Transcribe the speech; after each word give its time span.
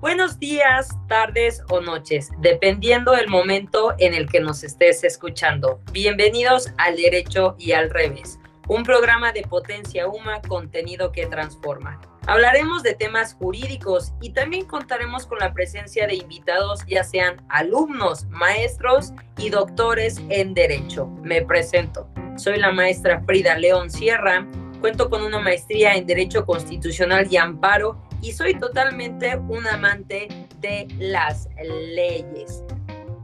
Buenos 0.00 0.38
días, 0.38 0.90
tardes 1.08 1.62
o 1.70 1.80
noches, 1.80 2.30
dependiendo 2.40 3.12
del 3.12 3.28
momento 3.28 3.94
en 3.98 4.12
el 4.12 4.28
que 4.28 4.40
nos 4.40 4.62
estés 4.62 5.02
escuchando. 5.04 5.80
Bienvenidos 5.90 6.70
al 6.76 6.96
Derecho 6.96 7.56
y 7.58 7.72
al 7.72 7.88
Revés, 7.88 8.38
un 8.68 8.82
programa 8.82 9.32
de 9.32 9.40
Potencia 9.42 10.06
Uma, 10.06 10.42
contenido 10.42 11.12
que 11.12 11.24
transforma. 11.24 11.98
Hablaremos 12.26 12.82
de 12.82 12.92
temas 12.92 13.34
jurídicos 13.34 14.12
y 14.20 14.30
también 14.34 14.66
contaremos 14.66 15.26
con 15.26 15.38
la 15.38 15.54
presencia 15.54 16.06
de 16.06 16.16
invitados, 16.16 16.84
ya 16.86 17.02
sean 17.02 17.42
alumnos, 17.48 18.26
maestros 18.26 19.14
y 19.38 19.48
doctores 19.48 20.20
en 20.28 20.52
Derecho. 20.52 21.06
Me 21.22 21.40
presento. 21.40 22.06
Soy 22.36 22.58
la 22.58 22.70
maestra 22.70 23.22
Frida 23.24 23.56
León 23.56 23.90
Sierra, 23.90 24.46
cuento 24.82 25.08
con 25.08 25.22
una 25.22 25.38
maestría 25.38 25.94
en 25.94 26.06
Derecho 26.06 26.44
Constitucional 26.44 27.26
y 27.30 27.38
Amparo 27.38 28.05
y 28.22 28.32
soy 28.32 28.54
totalmente 28.58 29.36
un 29.36 29.66
amante 29.66 30.28
de 30.60 30.86
las 30.98 31.48
leyes. 31.62 32.62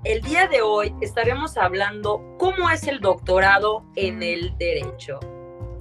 El 0.05 0.20
día 0.23 0.48
de 0.48 0.62
hoy 0.62 0.95
estaremos 1.01 1.56
hablando 1.56 2.20
cómo 2.38 2.70
es 2.70 2.87
el 2.88 3.01
doctorado 3.01 3.84
en 3.96 4.23
el 4.23 4.56
derecho. 4.59 5.20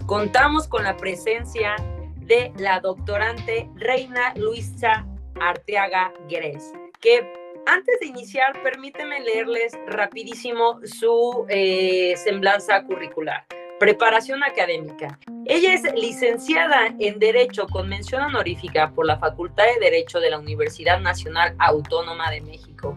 Contamos 0.05 0.67
con 0.67 0.83
la 0.83 0.95
presencia 0.97 1.75
de 2.17 2.51
la 2.57 2.79
doctorante 2.79 3.69
Reina 3.75 4.33
Luisa 4.35 5.07
Arteaga 5.39 6.13
Gres, 6.29 6.71
que 6.99 7.41
antes 7.65 7.99
de 7.99 8.07
iniciar, 8.07 8.61
permíteme 8.63 9.19
leerles 9.19 9.73
rapidísimo 9.87 10.79
su 10.83 11.45
eh, 11.49 12.15
semblanza 12.17 12.83
curricular. 12.83 13.45
Preparación 13.81 14.43
académica. 14.43 15.17
Ella 15.43 15.73
es 15.73 15.81
licenciada 15.95 16.93
en 16.99 17.17
Derecho 17.17 17.65
con 17.65 17.89
mención 17.89 18.21
honorífica 18.21 18.91
por 18.91 19.07
la 19.07 19.17
Facultad 19.17 19.63
de 19.63 19.79
Derecho 19.79 20.19
de 20.19 20.29
la 20.29 20.37
Universidad 20.37 20.99
Nacional 20.99 21.55
Autónoma 21.57 22.29
de 22.29 22.41
México. 22.41 22.95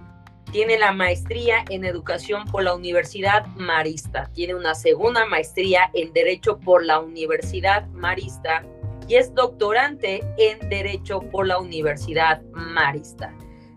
Tiene 0.52 0.78
la 0.78 0.92
maestría 0.92 1.64
en 1.70 1.86
Educación 1.86 2.44
por 2.44 2.64
la 2.64 2.74
Universidad 2.74 3.46
Marista. 3.56 4.28
Tiene 4.34 4.56
una 4.56 4.74
segunda 4.74 5.24
maestría 5.24 5.88
en 5.94 6.12
Derecho 6.12 6.60
por 6.60 6.84
la 6.84 7.00
Universidad 7.00 7.86
Marista 7.88 8.62
y 9.08 9.14
es 9.14 9.34
doctorante 9.34 10.22
en 10.36 10.68
Derecho 10.68 11.20
por 11.30 11.46
la 11.46 11.60
Universidad 11.60 12.42
Marista. 12.52 13.34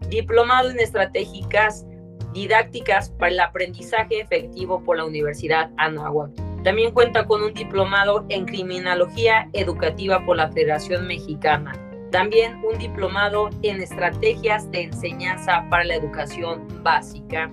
Diplomado 0.09 0.71
en 0.71 0.79
Estratégicas 0.81 1.85
Didácticas 2.33 3.11
para 3.11 3.31
el 3.31 3.39
Aprendizaje 3.39 4.19
Efectivo 4.19 4.83
por 4.83 4.97
la 4.97 5.05
Universidad 5.05 5.71
Anáhuac 5.77 6.46
también 6.63 6.91
cuenta 6.91 7.25
con 7.25 7.43
un 7.43 7.53
diplomado 7.53 8.25
en 8.29 8.45
criminología 8.45 9.49
educativa 9.53 10.25
por 10.25 10.37
la 10.37 10.51
Federación 10.51 11.07
Mexicana. 11.07 11.73
También 12.11 12.61
un 12.63 12.77
diplomado 12.77 13.49
en 13.63 13.81
estrategias 13.81 14.69
de 14.71 14.83
enseñanza 14.83 15.65
para 15.69 15.83
la 15.83 15.95
educación 15.95 16.65
básica 16.83 17.51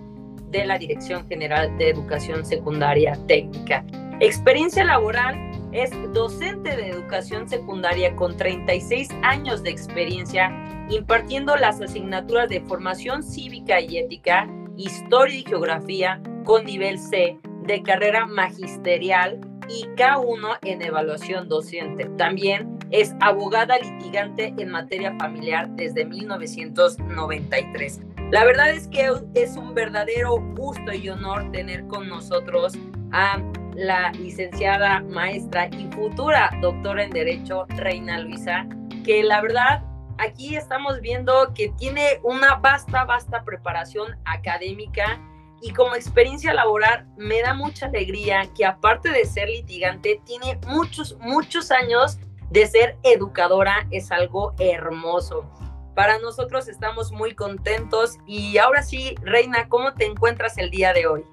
de 0.50 0.64
la 0.64 0.78
Dirección 0.78 1.26
General 1.28 1.76
de 1.78 1.90
Educación 1.90 2.44
Secundaria 2.44 3.18
Técnica. 3.26 3.84
Experiencia 4.20 4.84
laboral 4.84 5.36
es 5.72 5.90
docente 6.12 6.76
de 6.76 6.88
educación 6.88 7.48
secundaria 7.48 8.14
con 8.14 8.36
36 8.36 9.08
años 9.22 9.64
de 9.64 9.70
experiencia 9.70 10.52
impartiendo 10.88 11.56
las 11.56 11.80
asignaturas 11.80 12.48
de 12.48 12.60
formación 12.60 13.24
cívica 13.24 13.80
y 13.80 13.98
ética, 13.98 14.48
historia 14.76 15.36
y 15.36 15.42
geografía 15.42 16.22
con 16.44 16.64
nivel 16.64 16.98
C 16.98 17.38
de 17.66 17.82
carrera 17.82 18.26
magisterial 18.26 19.40
y 19.68 19.84
K1 19.96 20.58
en 20.62 20.82
evaluación 20.82 21.48
docente. 21.48 22.04
También 22.16 22.78
es 22.90 23.14
abogada 23.20 23.78
litigante 23.78 24.54
en 24.58 24.70
materia 24.70 25.14
familiar 25.18 25.68
desde 25.70 26.04
1993. 26.04 28.00
La 28.30 28.44
verdad 28.44 28.70
es 28.70 28.88
que 28.88 29.10
es 29.34 29.56
un 29.56 29.74
verdadero 29.74 30.36
gusto 30.56 30.92
y 30.92 31.08
honor 31.08 31.50
tener 31.52 31.86
con 31.86 32.08
nosotros 32.08 32.74
a 33.12 33.40
la 33.74 34.12
licenciada 34.12 35.00
maestra 35.00 35.68
y 35.68 35.88
futura 35.92 36.50
doctora 36.60 37.04
en 37.04 37.10
Derecho, 37.10 37.66
Reina 37.76 38.20
Luisa, 38.20 38.66
que 39.04 39.22
la 39.24 39.40
verdad 39.40 39.82
aquí 40.18 40.56
estamos 40.56 41.00
viendo 41.00 41.52
que 41.54 41.70
tiene 41.70 42.20
una 42.22 42.56
vasta, 42.56 43.04
vasta 43.04 43.44
preparación 43.44 44.16
académica 44.24 45.20
y 45.64 45.72
como 45.72 45.94
experiencia 45.94 46.52
laboral 46.52 47.06
me 47.16 47.40
da 47.40 47.54
mucha 47.54 47.86
alegría 47.86 48.46
que 48.54 48.66
aparte 48.66 49.08
de 49.10 49.24
ser 49.24 49.48
litigante, 49.48 50.20
tiene 50.26 50.60
muchos, 50.66 51.16
muchos 51.20 51.70
años 51.70 52.18
de 52.50 52.66
ser 52.66 52.98
educadora. 53.02 53.86
Es 53.90 54.12
algo 54.12 54.54
hermoso. 54.58 55.50
Para 55.94 56.18
nosotros 56.18 56.68
estamos 56.68 57.12
muy 57.12 57.34
contentos 57.34 58.18
y 58.26 58.58
ahora 58.58 58.82
sí, 58.82 59.14
Reina, 59.22 59.66
¿cómo 59.70 59.94
te 59.94 60.04
encuentras 60.04 60.58
el 60.58 60.70
día 60.70 60.92
de 60.92 61.06
hoy? 61.06 61.24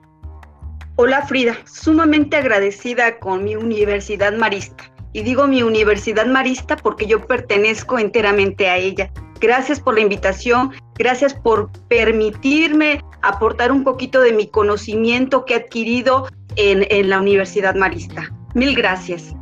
Hola 0.95 1.23
Frida, 1.23 1.57
sumamente 1.65 2.37
agradecida 2.37 3.19
con 3.19 3.43
mi 3.43 3.57
Universidad 3.57 4.31
Marista. 4.31 4.85
Y 5.13 5.23
digo 5.23 5.47
mi 5.47 5.61
Universidad 5.63 6.25
Marista 6.25 6.75
porque 6.77 7.05
yo 7.05 7.25
pertenezco 7.25 7.99
enteramente 7.99 8.69
a 8.69 8.77
ella. 8.77 9.11
Gracias 9.39 9.79
por 9.79 9.95
la 9.95 10.01
invitación, 10.01 10.71
gracias 10.95 11.33
por 11.33 11.71
permitirme 11.87 13.01
aportar 13.21 13.71
un 13.71 13.83
poquito 13.83 14.21
de 14.21 14.33
mi 14.33 14.47
conocimiento 14.47 15.45
que 15.45 15.55
he 15.55 15.57
adquirido 15.57 16.27
en, 16.55 17.09
la 17.09 17.19
Universidad 17.19 17.75
Marista. 17.75 18.29
Mil 18.53 18.75
gracias. 18.75 19.33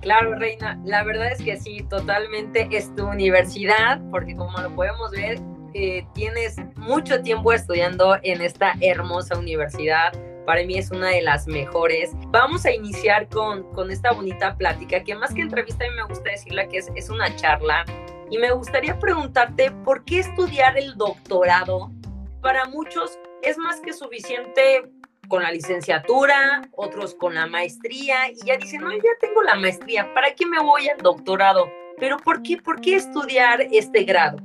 Claro, 0.00 0.34
Reina, 0.36 0.80
la 0.84 1.04
verdad 1.04 1.30
es 1.30 1.42
que 1.42 1.56
sí, 1.58 1.84
totalmente 1.88 2.66
es 2.72 2.94
tu 2.96 3.06
universidad, 3.06 4.00
porque 4.10 4.34
como 4.34 4.58
lo 4.58 4.74
podemos 4.74 5.10
ver, 5.12 5.38
eh, 5.74 6.04
tienes 6.14 6.56
mucho 6.76 7.22
tiempo 7.22 7.52
estudiando 7.52 8.16
en 8.22 8.40
esta 8.40 8.74
hermosa 8.80 9.38
universidad. 9.38 10.12
Para 10.46 10.64
mí 10.64 10.76
es 10.76 10.90
una 10.90 11.08
de 11.08 11.22
las 11.22 11.46
mejores. 11.46 12.10
Vamos 12.28 12.64
a 12.64 12.72
iniciar 12.72 13.28
con, 13.28 13.62
con 13.72 13.90
esta 13.90 14.12
bonita 14.12 14.56
plática, 14.56 15.02
que 15.02 15.14
más 15.14 15.32
que 15.32 15.42
entrevista 15.42 15.84
a 15.84 15.88
mí 15.88 15.94
me 15.96 16.04
gusta 16.04 16.30
decirla 16.30 16.68
que 16.68 16.78
es, 16.78 16.90
es 16.94 17.10
una 17.10 17.34
charla 17.36 17.84
y 18.30 18.38
me 18.38 18.50
gustaría 18.50 18.98
preguntarte, 18.98 19.70
¿por 19.84 20.04
qué 20.04 20.20
estudiar 20.20 20.78
el 20.78 20.96
doctorado? 20.96 21.90
Para 22.40 22.64
muchos 22.64 23.18
es 23.42 23.58
más 23.58 23.80
que 23.80 23.92
suficiente 23.92 24.90
con 25.28 25.42
la 25.42 25.50
licenciatura, 25.50 26.62
otros 26.72 27.14
con 27.14 27.34
la 27.34 27.46
maestría, 27.46 28.30
y 28.30 28.46
ya 28.46 28.56
dicen, 28.56 28.80
no, 28.80 28.92
ya 28.92 29.10
tengo 29.20 29.42
la 29.42 29.54
maestría, 29.54 30.12
¿para 30.14 30.34
qué 30.34 30.46
me 30.46 30.58
voy 30.60 30.88
al 30.88 30.98
doctorado? 30.98 31.70
Pero 31.98 32.16
¿por 32.16 32.42
qué, 32.42 32.56
por 32.56 32.80
qué 32.80 32.96
estudiar 32.96 33.60
este 33.70 34.04
grado? 34.04 34.38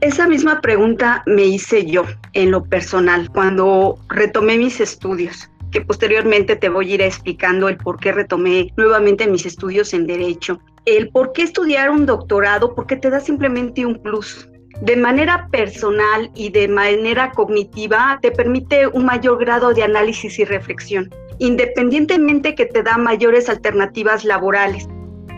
Esa 0.00 0.26
misma 0.26 0.60
pregunta 0.60 1.22
me 1.26 1.44
hice 1.44 1.84
yo 1.84 2.04
en 2.32 2.50
lo 2.50 2.64
personal 2.64 3.30
cuando 3.30 3.98
retomé 4.08 4.56
mis 4.56 4.80
estudios 4.80 5.50
que 5.70 5.82
posteriormente 5.82 6.56
te 6.56 6.68
voy 6.68 6.90
a 6.90 6.94
ir 6.94 7.02
explicando 7.02 7.68
el 7.68 7.76
por 7.76 8.00
qué 8.00 8.10
retomé 8.10 8.72
nuevamente 8.76 9.28
mis 9.28 9.46
estudios 9.46 9.94
en 9.94 10.06
Derecho 10.06 10.60
el 10.86 11.10
por 11.10 11.32
qué 11.32 11.42
estudiar 11.42 11.90
un 11.90 12.06
doctorado, 12.06 12.74
porque 12.74 12.96
te 12.96 13.10
da 13.10 13.20
simplemente 13.20 13.86
un 13.86 14.00
plus. 14.02 14.48
De 14.80 14.96
manera 14.96 15.48
personal 15.50 16.30
y 16.34 16.50
de 16.50 16.68
manera 16.68 17.32
cognitiva 17.32 18.18
te 18.22 18.30
permite 18.30 18.86
un 18.86 19.04
mayor 19.04 19.38
grado 19.38 19.74
de 19.74 19.82
análisis 19.82 20.38
y 20.38 20.44
reflexión, 20.44 21.10
independientemente 21.38 22.54
que 22.54 22.66
te 22.66 22.82
da 22.82 22.96
mayores 22.96 23.48
alternativas 23.48 24.24
laborales. 24.24 24.88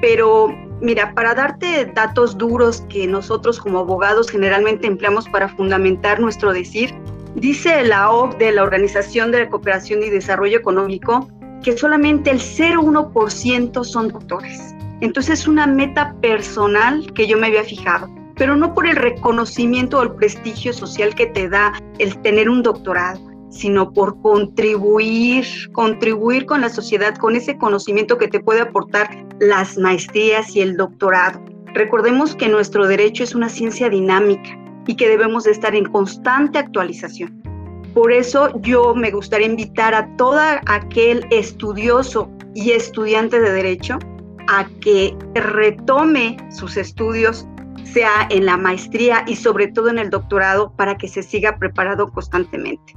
Pero 0.00 0.48
mira, 0.82 1.14
para 1.14 1.34
darte 1.34 1.86
datos 1.86 2.36
duros 2.36 2.82
que 2.88 3.06
nosotros 3.06 3.60
como 3.60 3.78
abogados 3.78 4.30
generalmente 4.30 4.86
empleamos 4.86 5.28
para 5.28 5.48
fundamentar 5.48 6.20
nuestro 6.20 6.52
decir, 6.52 6.92
dice 7.36 7.84
la 7.84 8.10
OCDE, 8.10 8.52
la 8.52 8.64
Organización 8.64 9.30
de 9.30 9.48
Cooperación 9.48 10.02
y 10.02 10.10
Desarrollo 10.10 10.58
Económico, 10.58 11.28
que 11.62 11.78
solamente 11.78 12.30
el 12.30 12.40
0,1% 12.40 13.84
son 13.84 14.08
doctores. 14.08 14.74
Entonces 15.00 15.40
es 15.40 15.48
una 15.48 15.66
meta 15.66 16.14
personal 16.20 17.12
que 17.14 17.26
yo 17.26 17.38
me 17.38 17.46
había 17.46 17.64
fijado, 17.64 18.10
pero 18.36 18.56
no 18.56 18.74
por 18.74 18.86
el 18.86 18.96
reconocimiento 18.96 19.98
o 19.98 20.02
el 20.02 20.12
prestigio 20.12 20.72
social 20.72 21.14
que 21.14 21.26
te 21.26 21.48
da 21.48 21.72
el 21.98 22.20
tener 22.22 22.48
un 22.48 22.62
doctorado, 22.62 23.20
sino 23.52 23.92
por 23.92 24.20
contribuir, 24.22 25.44
contribuir 25.72 26.46
con 26.46 26.62
la 26.62 26.70
sociedad, 26.70 27.14
con 27.16 27.36
ese 27.36 27.58
conocimiento 27.58 28.18
que 28.18 28.28
te 28.28 28.40
puede 28.40 28.62
aportar 28.62 29.26
las 29.38 29.76
maestrías 29.76 30.56
y 30.56 30.62
el 30.62 30.76
doctorado. 30.76 31.40
Recordemos 31.74 32.34
que 32.34 32.48
nuestro 32.48 32.86
derecho 32.86 33.22
es 33.22 33.34
una 33.34 33.48
ciencia 33.48 33.88
dinámica 33.88 34.58
y 34.86 34.96
que 34.96 35.08
debemos 35.08 35.44
de 35.44 35.52
estar 35.52 35.74
en 35.74 35.84
constante 35.84 36.58
actualización. 36.58 37.40
Por 37.94 38.10
eso 38.10 38.58
yo 38.60 38.94
me 38.94 39.10
gustaría 39.10 39.46
invitar 39.46 39.94
a 39.94 40.08
todo 40.16 40.40
aquel 40.66 41.26
estudioso 41.30 42.30
y 42.54 42.72
estudiante 42.72 43.38
de 43.38 43.52
derecho 43.52 43.98
a 44.48 44.66
que 44.80 45.14
retome 45.34 46.36
sus 46.50 46.76
estudios, 46.78 47.46
sea 47.84 48.26
en 48.30 48.46
la 48.46 48.56
maestría 48.56 49.24
y 49.26 49.36
sobre 49.36 49.68
todo 49.68 49.90
en 49.90 49.98
el 49.98 50.08
doctorado, 50.08 50.72
para 50.76 50.96
que 50.96 51.06
se 51.06 51.22
siga 51.22 51.58
preparado 51.58 52.10
constantemente. 52.10 52.94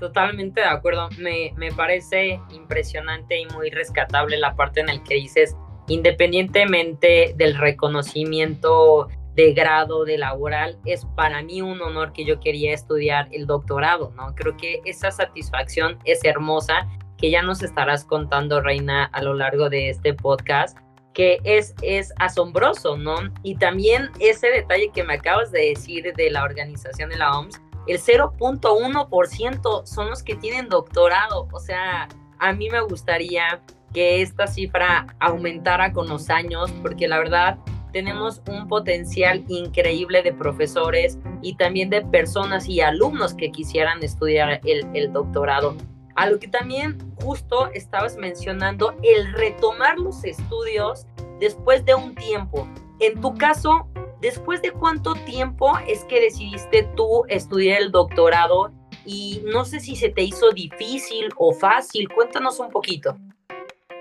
Totalmente 0.00 0.62
de 0.62 0.66
acuerdo. 0.66 1.10
Me, 1.18 1.52
me 1.56 1.70
parece 1.72 2.40
impresionante 2.50 3.38
y 3.38 3.46
muy 3.54 3.70
rescatable 3.70 4.38
la 4.38 4.56
parte 4.56 4.80
en 4.80 4.86
la 4.86 5.04
que 5.04 5.14
dices, 5.14 5.54
independientemente 5.88 7.34
del 7.36 7.56
reconocimiento 7.56 9.08
de 9.34 9.52
grado, 9.52 10.04
de 10.04 10.18
laboral, 10.18 10.78
es 10.86 11.06
para 11.16 11.42
mí 11.42 11.62
un 11.62 11.80
honor 11.82 12.12
que 12.12 12.24
yo 12.24 12.40
quería 12.40 12.72
estudiar 12.72 13.28
el 13.30 13.46
doctorado, 13.46 14.12
¿no? 14.16 14.34
Creo 14.34 14.56
que 14.56 14.80
esa 14.84 15.10
satisfacción 15.10 15.98
es 16.04 16.24
hermosa, 16.24 16.88
que 17.16 17.30
ya 17.30 17.42
nos 17.42 17.62
estarás 17.62 18.04
contando, 18.04 18.60
Reina, 18.60 19.04
a 19.12 19.22
lo 19.22 19.34
largo 19.34 19.68
de 19.68 19.90
este 19.90 20.14
podcast, 20.14 20.78
que 21.12 21.38
es, 21.44 21.74
es 21.82 22.12
asombroso, 22.18 22.96
¿no? 22.96 23.16
Y 23.42 23.56
también 23.56 24.10
ese 24.18 24.48
detalle 24.48 24.90
que 24.92 25.04
me 25.04 25.14
acabas 25.14 25.52
de 25.52 25.68
decir 25.68 26.12
de 26.14 26.30
la 26.30 26.44
organización 26.44 27.10
de 27.10 27.18
la 27.18 27.38
OMS, 27.38 27.60
el 27.86 27.98
0.1% 27.98 29.86
son 29.86 30.10
los 30.10 30.22
que 30.22 30.36
tienen 30.36 30.68
doctorado, 30.68 31.48
o 31.52 31.60
sea, 31.60 32.08
a 32.38 32.52
mí 32.52 32.70
me 32.70 32.80
gustaría 32.80 33.62
que 33.92 34.22
esta 34.22 34.46
cifra 34.46 35.06
aumentara 35.18 35.92
con 35.92 36.08
los 36.08 36.30
años, 36.30 36.70
porque 36.82 37.08
la 37.08 37.18
verdad 37.18 37.58
tenemos 37.92 38.40
un 38.48 38.68
potencial 38.68 39.44
increíble 39.48 40.22
de 40.22 40.32
profesores 40.32 41.18
y 41.42 41.56
también 41.56 41.90
de 41.90 42.02
personas 42.02 42.68
y 42.68 42.80
alumnos 42.80 43.34
que 43.34 43.50
quisieran 43.50 44.02
estudiar 44.02 44.60
el, 44.64 44.86
el 44.94 45.12
doctorado. 45.12 45.76
A 46.14 46.28
lo 46.28 46.38
que 46.38 46.48
también 46.48 46.98
justo 47.22 47.70
estabas 47.72 48.16
mencionando, 48.16 48.94
el 49.02 49.32
retomar 49.32 49.98
los 49.98 50.24
estudios 50.24 51.06
después 51.40 51.84
de 51.84 51.94
un 51.94 52.14
tiempo. 52.14 52.68
En 53.00 53.20
tu 53.20 53.34
caso, 53.34 53.88
¿después 54.20 54.62
de 54.62 54.72
cuánto 54.72 55.14
tiempo 55.14 55.78
es 55.86 56.04
que 56.04 56.20
decidiste 56.20 56.88
tú 56.96 57.24
estudiar 57.28 57.82
el 57.82 57.90
doctorado? 57.90 58.72
Y 59.04 59.42
no 59.46 59.64
sé 59.64 59.80
si 59.80 59.96
se 59.96 60.10
te 60.10 60.22
hizo 60.22 60.50
difícil 60.50 61.28
o 61.36 61.52
fácil, 61.52 62.08
cuéntanos 62.08 62.60
un 62.60 62.70
poquito. 62.70 63.16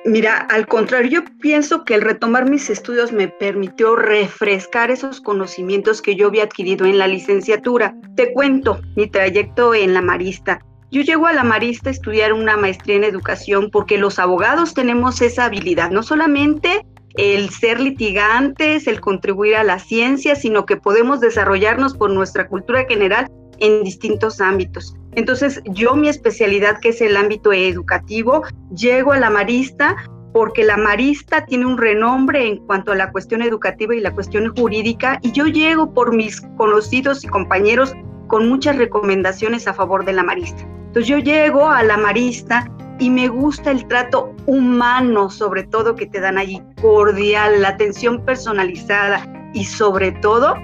Mira, 0.06 0.38
al 0.50 0.66
contrario, 0.66 1.22
yo 1.22 1.38
pienso 1.42 1.84
que 1.84 1.94
el 1.94 2.02
retomar 2.02 2.50
mis 2.50 2.70
estudios 2.70 3.12
me 3.12 3.28
permitió 3.28 3.98
refrescar 3.98 4.92
esos 4.92 5.20
conocimientos 5.20 6.02
que 6.02 6.16
yo 6.16 6.28
había 6.28 6.44
adquirido 6.44 6.86
en 6.86 6.98
la 6.98 7.08
licenciatura. 7.08 7.96
Te 8.16 8.32
cuento 8.32 8.80
mi 8.96 9.08
trayecto 9.08 9.74
en 9.74 9.94
la 9.94 10.02
Marista. 10.02 10.62
Yo 10.90 11.02
llego 11.02 11.28
a 11.28 11.34
la 11.34 11.44
Marista 11.44 11.90
a 11.90 11.92
estudiar 11.92 12.32
una 12.32 12.56
maestría 12.56 12.96
en 12.96 13.04
educación 13.04 13.70
porque 13.72 13.98
los 13.98 14.20
abogados 14.20 14.74
tenemos 14.74 15.22
esa 15.22 15.46
habilidad, 15.46 15.92
no 15.92 16.02
solamente 16.02 16.86
el 17.16 17.50
ser 17.50 17.80
litigantes, 17.80 18.88
el 18.88 19.02
contribuir 19.02 19.56
a 19.56 19.64
la 19.64 19.80
ciencia, 19.80 20.36
sino 20.36 20.66
que 20.66 20.78
podemos 20.78 21.20
desarrollarnos 21.20 21.96
por 21.96 22.12
nuestra 22.12 22.48
cultura 22.48 22.86
general 22.88 23.30
en 23.60 23.84
distintos 23.84 24.42
ámbitos. 24.42 24.96
Entonces, 25.16 25.62
yo 25.66 25.96
mi 25.96 26.08
especialidad, 26.08 26.80
que 26.80 26.90
es 26.90 27.02
el 27.02 27.18
ámbito 27.18 27.52
educativo, 27.52 28.44
llego 28.74 29.12
a 29.12 29.20
la 29.20 29.30
Marista 29.30 29.96
porque 30.32 30.64
la 30.64 30.78
Marista 30.78 31.46
tiene 31.46 31.66
un 31.66 31.78
renombre 31.78 32.48
en 32.48 32.58
cuanto 32.58 32.92
a 32.92 32.96
la 32.96 33.12
cuestión 33.12 33.42
educativa 33.42 33.96
y 33.96 34.00
la 34.00 34.14
cuestión 34.14 34.56
jurídica, 34.56 35.20
y 35.24 35.32
yo 35.32 35.46
llego 35.46 35.94
por 35.94 36.16
mis 36.16 36.42
conocidos 36.56 37.24
y 37.24 37.28
compañeros 37.28 37.96
con 38.28 38.48
muchas 38.48 38.78
recomendaciones 38.78 39.68
a 39.68 39.74
favor 39.74 40.06
de 40.06 40.14
la 40.14 40.24
Marista. 40.24 40.62
Entonces 40.62 41.08
yo 41.08 41.18
llego 41.18 41.68
a 41.68 41.84
la 41.84 41.98
Marista 41.98 42.72
y 43.00 43.10
me 43.10 43.28
gusta 43.30 43.72
el 43.72 43.88
trato 43.88 44.36
humano, 44.46 45.30
sobre 45.30 45.64
todo 45.64 45.96
que 45.96 46.06
te 46.06 46.20
dan 46.20 46.38
allí, 46.38 46.62
cordial, 46.82 47.62
la 47.62 47.70
atención 47.70 48.24
personalizada 48.26 49.26
y 49.54 49.64
sobre 49.66 50.12
todo 50.12 50.56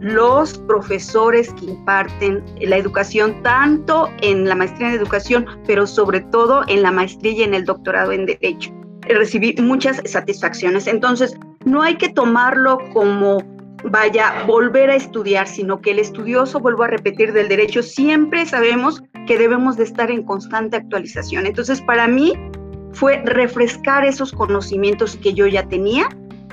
los 0.00 0.58
profesores 0.58 1.54
que 1.54 1.66
imparten 1.66 2.44
la 2.60 2.76
educación, 2.76 3.42
tanto 3.42 4.10
en 4.20 4.46
la 4.46 4.54
maestría 4.54 4.88
en 4.88 4.94
educación, 4.94 5.46
pero 5.66 5.86
sobre 5.86 6.20
todo 6.20 6.62
en 6.68 6.82
la 6.82 6.90
maestría 6.90 7.32
y 7.32 7.42
en 7.44 7.54
el 7.54 7.64
doctorado 7.64 8.12
en 8.12 8.26
derecho. 8.26 8.70
Recibí 9.02 9.54
muchas 9.58 10.02
satisfacciones. 10.04 10.86
Entonces, 10.88 11.34
no 11.64 11.82
hay 11.82 11.96
que 11.96 12.10
tomarlo 12.10 12.78
como 12.92 13.38
vaya 13.84 14.44
volver 14.46 14.90
a 14.90 14.96
estudiar, 14.96 15.46
sino 15.46 15.80
que 15.80 15.92
el 15.92 15.98
estudioso, 15.98 16.60
vuelvo 16.60 16.84
a 16.84 16.88
repetir, 16.88 17.32
del 17.32 17.48
derecho, 17.48 17.82
siempre 17.82 18.44
sabemos 18.46 19.02
que 19.26 19.38
debemos 19.38 19.76
de 19.76 19.84
estar 19.84 20.10
en 20.10 20.22
constante 20.22 20.76
actualización. 20.76 21.46
Entonces, 21.46 21.80
para 21.80 22.06
mí 22.08 22.34
fue 22.92 23.22
refrescar 23.24 24.04
esos 24.04 24.32
conocimientos 24.32 25.16
que 25.16 25.34
yo 25.34 25.46
ya 25.46 25.66
tenía 25.68 26.08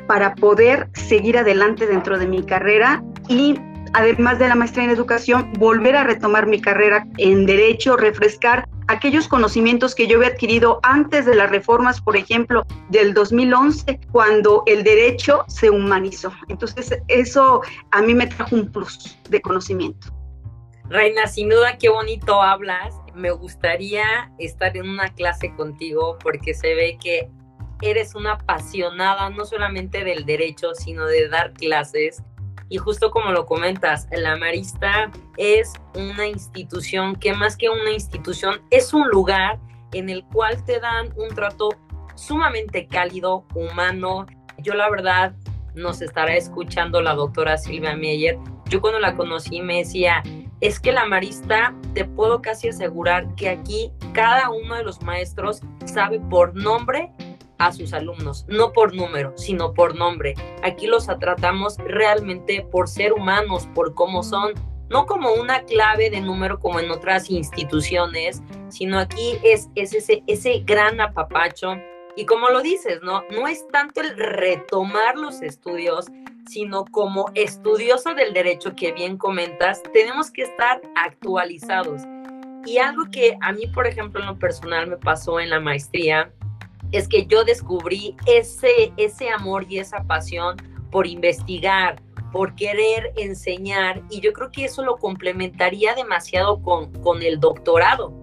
para 0.08 0.36
poder 0.36 0.90
seguir 0.94 1.38
adelante 1.38 1.86
dentro 1.86 2.18
de 2.18 2.28
mi 2.28 2.44
carrera 2.44 3.04
y 3.28 3.56
además 3.94 4.40
de 4.40 4.48
la 4.48 4.56
maestría 4.56 4.86
en 4.86 4.90
educación, 4.90 5.52
volver 5.54 5.96
a 5.96 6.04
retomar 6.04 6.48
mi 6.48 6.62
carrera 6.62 7.08
en 7.18 7.46
derecho, 7.46 7.98
refrescar 7.98 8.68
aquellos 8.88 9.28
conocimientos 9.28 9.96
que 9.96 10.08
yo 10.08 10.18
había 10.18 10.30
adquirido 10.30 10.80
antes 10.84 11.26
de 11.26 11.36
las 11.36 11.50
reformas, 11.50 12.02
por 12.02 12.18
ejemplo, 12.18 12.66
del 12.90 13.14
2011, 13.14 14.00
cuando 14.12 14.64
el 14.66 14.84
derecho 14.84 15.44
se 15.48 15.70
humanizó. 15.70 16.32
Entonces, 16.48 16.98
eso 17.08 17.62
a 17.92 18.02
mí 18.02 18.14
me 18.14 18.28
trajo 18.28 18.56
un 18.56 18.72
plus 18.72 19.18
de 19.30 19.42
conocimiento. 19.42 20.08
Reina, 20.92 21.26
sin 21.26 21.48
duda 21.48 21.78
qué 21.78 21.88
bonito 21.88 22.42
hablas. 22.42 22.94
Me 23.16 23.32
gustaría 23.32 24.30
estar 24.38 24.76
en 24.76 24.90
una 24.90 25.08
clase 25.14 25.56
contigo 25.56 26.18
porque 26.22 26.54
se 26.54 26.76
ve 26.76 26.98
que 27.02 27.30
eres 27.82 28.14
una 28.14 28.34
apasionada 28.34 29.30
no 29.30 29.46
solamente 29.46 30.04
del 30.04 30.26
derecho, 30.26 30.76
sino 30.76 31.06
de 31.06 31.30
dar 31.30 31.54
clases 31.54 32.22
y 32.72 32.78
justo 32.78 33.12
como 33.12 33.32
lo 33.34 33.46
comentas, 33.46 34.08
la 34.12 34.38
Marista 34.38 35.12
es 35.36 35.74
una 35.94 36.26
institución 36.26 37.18
que 37.18 37.34
más 37.34 37.58
que 37.58 37.70
una 37.70 37.92
institución 37.92 38.62
es 38.70 38.94
un 38.94 39.10
lugar 39.10 39.60
en 39.92 40.10
el 40.10 40.24
cual 40.24 40.64
te 40.64 40.80
dan 40.80 41.14
un 41.18 41.36
trato 41.36 41.70
sumamente 42.16 42.88
cálido, 42.88 43.46
humano. 43.56 44.26
Yo 44.58 44.74
la 44.74 44.90
verdad 44.90 45.34
nos 45.74 46.02
estará 46.02 46.36
escuchando 46.38 47.02
la 47.02 47.14
doctora 47.14 47.58
Silvia 47.58 47.94
Meyer. 47.96 48.38
Yo 48.70 48.80
cuando 48.80 49.00
la 49.00 49.18
conocí 49.18 49.62
me 49.62 49.80
decía, 49.80 50.24
es 50.62 50.80
que 50.80 50.92
la 50.92 51.06
Marista 51.06 51.76
te 51.94 52.06
puedo 52.06 52.42
casi 52.42 52.70
asegurar 52.70 53.36
que 53.36 53.50
aquí 53.50 53.92
cada 54.14 54.50
uno 54.52 54.76
de 54.76 54.84
los 54.84 55.02
maestros 55.02 55.62
sabe 55.86 56.20
por 56.20 56.56
nombre 56.56 57.12
a 57.58 57.72
sus 57.72 57.94
alumnos, 57.94 58.46
no 58.48 58.72
por 58.72 58.96
número, 58.96 59.34
sino 59.38 59.74
por 59.74 59.96
nombre. 59.96 60.36
Aquí 60.64 60.88
los 60.88 61.08
tratamos 61.20 61.78
realmente 61.78 62.66
por 62.72 62.88
ser 62.88 63.14
humanos, 63.14 63.68
por 63.74 63.94
cómo 63.94 64.24
son, 64.24 64.54
no 64.90 65.06
como 65.06 65.34
una 65.34 65.64
clave 65.64 66.10
de 66.10 66.22
número 66.22 66.60
como 66.60 66.80
en 66.80 66.92
otras 66.92 67.30
instituciones, 67.30 68.42
sino 68.70 69.00
aquí 69.00 69.38
es, 69.44 69.70
es 69.76 69.94
ese, 69.94 70.24
ese 70.28 70.62
gran 70.66 71.00
apapacho. 71.02 71.76
Y 72.16 72.26
como 72.26 72.50
lo 72.50 72.62
dices, 72.62 73.00
¿no? 73.04 73.24
No 73.32 73.48
es 73.48 73.66
tanto 73.70 74.02
el 74.02 74.18
retomar 74.18 75.16
los 75.16 75.42
estudios, 75.42 76.08
sino 76.48 76.86
como 76.86 77.26
estudioso 77.36 78.14
del 78.14 78.34
derecho 78.34 78.76
que 78.76 78.92
bien 78.92 79.18
comentas, 79.18 79.82
tenemos 79.94 80.32
que 80.32 80.44
estar 80.44 80.82
actualizados. 80.96 82.02
Y 82.66 82.78
algo 82.78 83.06
que 83.12 83.38
a 83.42 83.52
mí, 83.52 83.68
por 83.68 83.88
ejemplo, 83.88 84.22
en 84.22 84.28
lo 84.28 84.38
personal 84.38 84.88
me 84.88 84.98
pasó 84.98 85.40
en 85.40 85.50
la 85.50 85.60
maestría, 85.60 86.32
es 86.92 87.08
que 87.08 87.26
yo 87.26 87.44
descubrí 87.44 88.16
ese, 88.26 88.94
ese 88.98 89.30
amor 89.30 89.66
y 89.70 89.80
esa 89.80 90.04
pasión 90.04 90.58
por 90.92 91.08
investigar, 91.08 92.02
por 92.32 92.56
querer 92.56 93.14
enseñar, 93.18 94.02
y 94.10 94.22
yo 94.22 94.34
creo 94.34 94.52
que 94.52 94.66
eso 94.66 94.84
lo 94.84 94.98
complementaría 94.98 95.96
demasiado 95.96 96.62
con, 96.62 96.92
con 97.02 97.22
el 97.22 97.40
doctorado, 97.40 98.14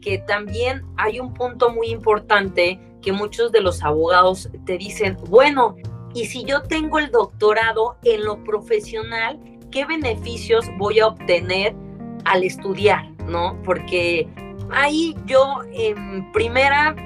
que 0.00 0.18
también 0.18 0.82
hay 0.96 1.18
un 1.18 1.34
punto 1.34 1.70
muy 1.70 1.88
importante 1.88 2.78
que 3.02 3.12
muchos 3.12 3.52
de 3.52 3.60
los 3.60 3.82
abogados 3.82 4.48
te 4.64 4.78
dicen, 4.78 5.16
bueno, 5.28 5.76
y 6.16 6.24
si 6.24 6.44
yo 6.44 6.62
tengo 6.62 6.98
el 6.98 7.10
doctorado 7.10 7.98
en 8.02 8.24
lo 8.24 8.42
profesional, 8.42 9.38
¿qué 9.70 9.84
beneficios 9.84 10.64
voy 10.78 10.98
a 10.98 11.08
obtener 11.08 11.76
al 12.24 12.42
estudiar? 12.42 13.10
¿No? 13.26 13.60
Porque 13.62 14.26
ahí 14.70 15.14
yo 15.26 15.58
en 15.74 16.32
primera 16.32 16.96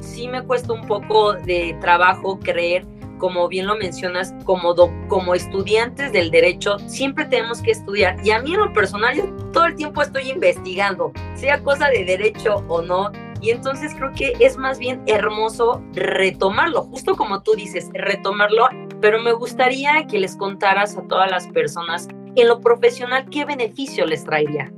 sí 0.00 0.26
me 0.26 0.42
cuesta 0.42 0.72
un 0.72 0.86
poco 0.86 1.34
de 1.34 1.76
trabajo 1.82 2.38
creer, 2.38 2.86
como 3.18 3.46
bien 3.46 3.66
lo 3.66 3.76
mencionas, 3.76 4.34
como, 4.44 4.74
como 5.08 5.34
estudiantes 5.34 6.10
del 6.12 6.30
derecho, 6.30 6.78
siempre 6.86 7.26
tenemos 7.26 7.60
que 7.60 7.72
estudiar. 7.72 8.16
Y 8.24 8.30
a 8.30 8.40
mí 8.40 8.54
en 8.54 8.60
lo 8.60 8.72
personal, 8.72 9.14
yo 9.16 9.26
todo 9.52 9.66
el 9.66 9.76
tiempo 9.76 10.00
estoy 10.00 10.30
investigando, 10.30 11.12
sea 11.34 11.62
cosa 11.62 11.90
de 11.90 12.06
derecho 12.06 12.64
o 12.68 12.80
no. 12.80 13.12
Y 13.44 13.50
entonces 13.50 13.94
creo 13.94 14.10
que 14.12 14.32
es 14.40 14.56
más 14.56 14.78
bien 14.78 15.02
hermoso 15.04 15.84
retomarlo, 15.92 16.84
justo 16.84 17.14
como 17.14 17.42
tú 17.42 17.52
dices, 17.54 17.90
retomarlo, 17.92 18.68
pero 19.02 19.20
me 19.20 19.34
gustaría 19.34 20.06
que 20.06 20.18
les 20.18 20.34
contaras 20.34 20.96
a 20.96 21.02
todas 21.02 21.30
las 21.30 21.46
personas 21.48 22.08
en 22.36 22.48
lo 22.48 22.58
profesional 22.62 23.26
qué 23.30 23.44
beneficio 23.44 24.06
les 24.06 24.24
traería. 24.24 24.72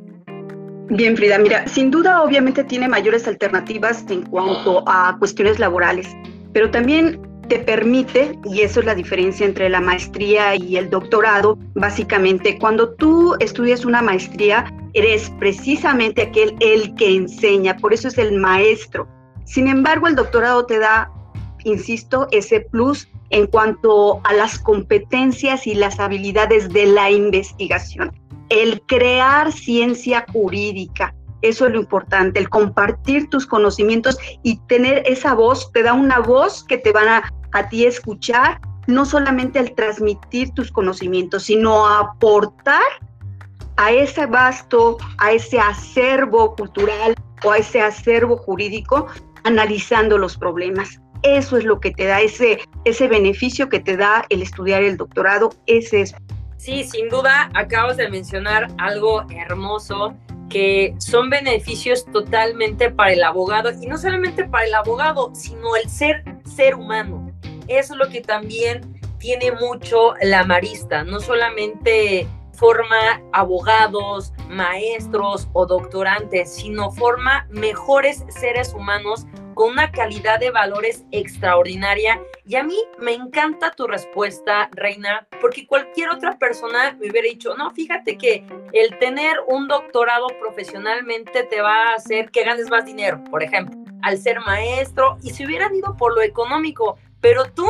Bien, 0.89 1.17
Frida, 1.17 1.39
mira, 1.39 1.69
sin 1.69 1.93
duda 1.93 2.25
obviamente 2.25 2.65
tiene 2.65 2.89
mayores 2.89 3.29
alternativas 3.29 4.05
en 4.11 4.23
cuanto 4.23 4.83
a 4.89 5.15
cuestiones 5.21 5.61
laborales, 5.61 6.09
pero 6.53 6.69
también 6.69 7.21
te 7.49 7.59
permite, 7.59 8.39
y 8.45 8.61
eso 8.61 8.81
es 8.81 8.87
la 8.87 8.95
diferencia 8.95 9.47
entre 9.47 9.69
la 9.69 9.81
maestría 9.81 10.55
y 10.57 10.77
el 10.77 10.91
doctorado, 10.91 11.59
básicamente, 11.75 12.59
cuando 12.59 12.95
tú 12.95 13.35
estudias 13.41 13.85
una 13.85 14.03
maestría, 14.03 14.73
eres 14.95 15.31
precisamente 15.39 16.23
aquel 16.23 16.57
el 16.61 16.95
que 16.95 17.17
enseña, 17.17 17.77
por 17.77 17.93
eso 17.93 18.09
es 18.09 18.19
el 18.19 18.39
maestro. 18.39 19.09
Sin 19.45 19.69
embargo, 19.69 20.07
el 20.07 20.17
doctorado 20.17 20.67
te 20.67 20.79
da, 20.79 21.11
insisto, 21.65 22.29
ese 22.33 22.61
plus 22.61 23.09
en 23.31 23.47
cuanto 23.47 24.21
a 24.25 24.33
las 24.33 24.59
competencias 24.59 25.67
y 25.67 25.75
las 25.75 25.99
habilidades 26.01 26.69
de 26.71 26.87
la 26.87 27.11
investigación. 27.11 28.13
El 28.49 28.81
crear 28.83 29.53
ciencia 29.53 30.25
jurídica, 30.33 31.15
eso 31.49 31.67
es 31.67 31.73
lo 31.73 31.81
importante, 31.81 32.39
el 32.39 32.49
compartir 32.49 33.29
tus 33.31 33.47
conocimientos 33.47 34.19
y 34.43 34.59
tener 34.67 35.03
esa 35.07 35.35
voz, 35.35 35.71
te 35.73 35.83
da 35.83 35.93
una 35.93 36.21
voz 36.21 36.65
que 36.65 36.79
te 36.79 36.93
van 36.93 37.09
a, 37.09 37.33
a 37.53 37.69
ti 37.69 37.87
escuchar, 37.87 38.61
no 38.87 39.05
solamente 39.05 39.59
al 39.59 39.75
transmitir 39.75 40.53
tus 40.53 40.71
conocimientos, 40.71 41.45
sino 41.45 41.87
a 41.87 42.01
aportar 42.01 42.83
a 43.77 43.93
ese 43.93 44.27
vasto, 44.27 44.97
a 45.19 45.33
ese 45.33 45.59
acervo 45.59 46.55
cultural 46.55 47.15
o 47.45 47.51
a 47.51 47.59
ese 47.59 47.81
acervo 47.81 48.37
jurídico, 48.37 49.07
analizando 49.45 50.19
los 50.19 50.37
problemas. 50.37 51.01
Eso 51.23 51.57
es 51.57 51.65
lo 51.65 51.81
que 51.81 51.91
te 51.91 52.05
da 52.05 52.21
ese, 52.21 52.61
ese 52.85 53.09
beneficio 53.09 53.69
que 53.69 53.81
te 53.81 53.97
da 53.97 54.25
el 54.29 54.43
estudiar 54.43 54.83
el 54.83 54.97
doctorado, 54.97 55.51
ese 55.67 56.03
es. 56.03 56.15
Sí, 56.57 56.85
sin 56.85 57.09
duda, 57.09 57.51
acabas 57.55 57.97
de 57.97 58.09
mencionar 58.09 58.69
algo 58.79 59.25
hermoso 59.31 60.15
que 60.49 60.95
son 60.99 61.31
beneficios 61.31 62.05
totalmente 62.07 62.91
para 62.91 63.13
el 63.13 63.23
abogado 63.23 63.71
y 63.73 63.87
no 63.87 63.99
solamente 63.99 64.45
para 64.45 64.67
el 64.67 64.75
abogado, 64.75 65.31
sino 65.35 65.77
el 65.77 65.89
ser 65.89 66.25
ser 66.45 66.75
humano. 66.75 67.33
Eso 67.69 67.95
es 67.95 67.99
lo 67.99 68.09
que 68.09 68.21
también 68.21 69.01
tiene 69.19 69.53
mucho 69.53 70.15
la 70.23 70.45
marista, 70.45 71.03
no 71.05 71.21
solamente 71.21 72.29
forma 72.53 73.21
abogados, 73.33 74.33
maestros 74.49 75.49
o 75.53 75.67
doctorantes, 75.67 76.55
sino 76.55 76.91
forma 76.91 77.47
mejores 77.51 78.25
seres 78.29 78.73
humanos 78.73 79.27
con 79.57 79.71
una 79.71 79.91
calidad 79.91 80.39
de 80.39 80.51
valores 80.51 81.07
extraordinaria. 81.13 82.21
Y 82.45 82.57
a 82.57 82.63
mí 82.63 82.77
me 82.99 83.15
encanta 83.15 83.71
tu 83.71 83.87
respuesta, 83.87 84.69
Reina, 84.73 85.27
porque 85.41 85.67
cualquier 85.67 86.11
otra 86.11 86.39
persona 86.39 86.95
me 87.01 87.11
hubiera 87.11 87.27
dicho, 87.27 87.57
no, 87.57 87.71
fíjate 87.71 88.19
que 88.19 88.47
el 88.75 88.99
tener 88.99 89.39
un 89.49 89.67
doctorado 89.67 90.27
profesionalmente 90.39 91.45
te 91.45 91.63
va 91.63 91.89
a 91.89 91.95
hacer 91.95 92.31
que 92.31 92.45
ganes 92.45 92.69
más 92.69 92.85
dinero, 92.85 93.25
por 93.31 93.43
ejemplo, 93.43 93.75
al 94.03 94.19
ser 94.19 94.41
maestro, 94.41 95.17
y 95.23 95.31
se 95.31 95.47
hubieran 95.47 95.75
ido 95.75 95.97
por 95.97 96.15
lo 96.15 96.21
económico, 96.21 96.99
pero 97.23 97.47
tú 97.47 97.67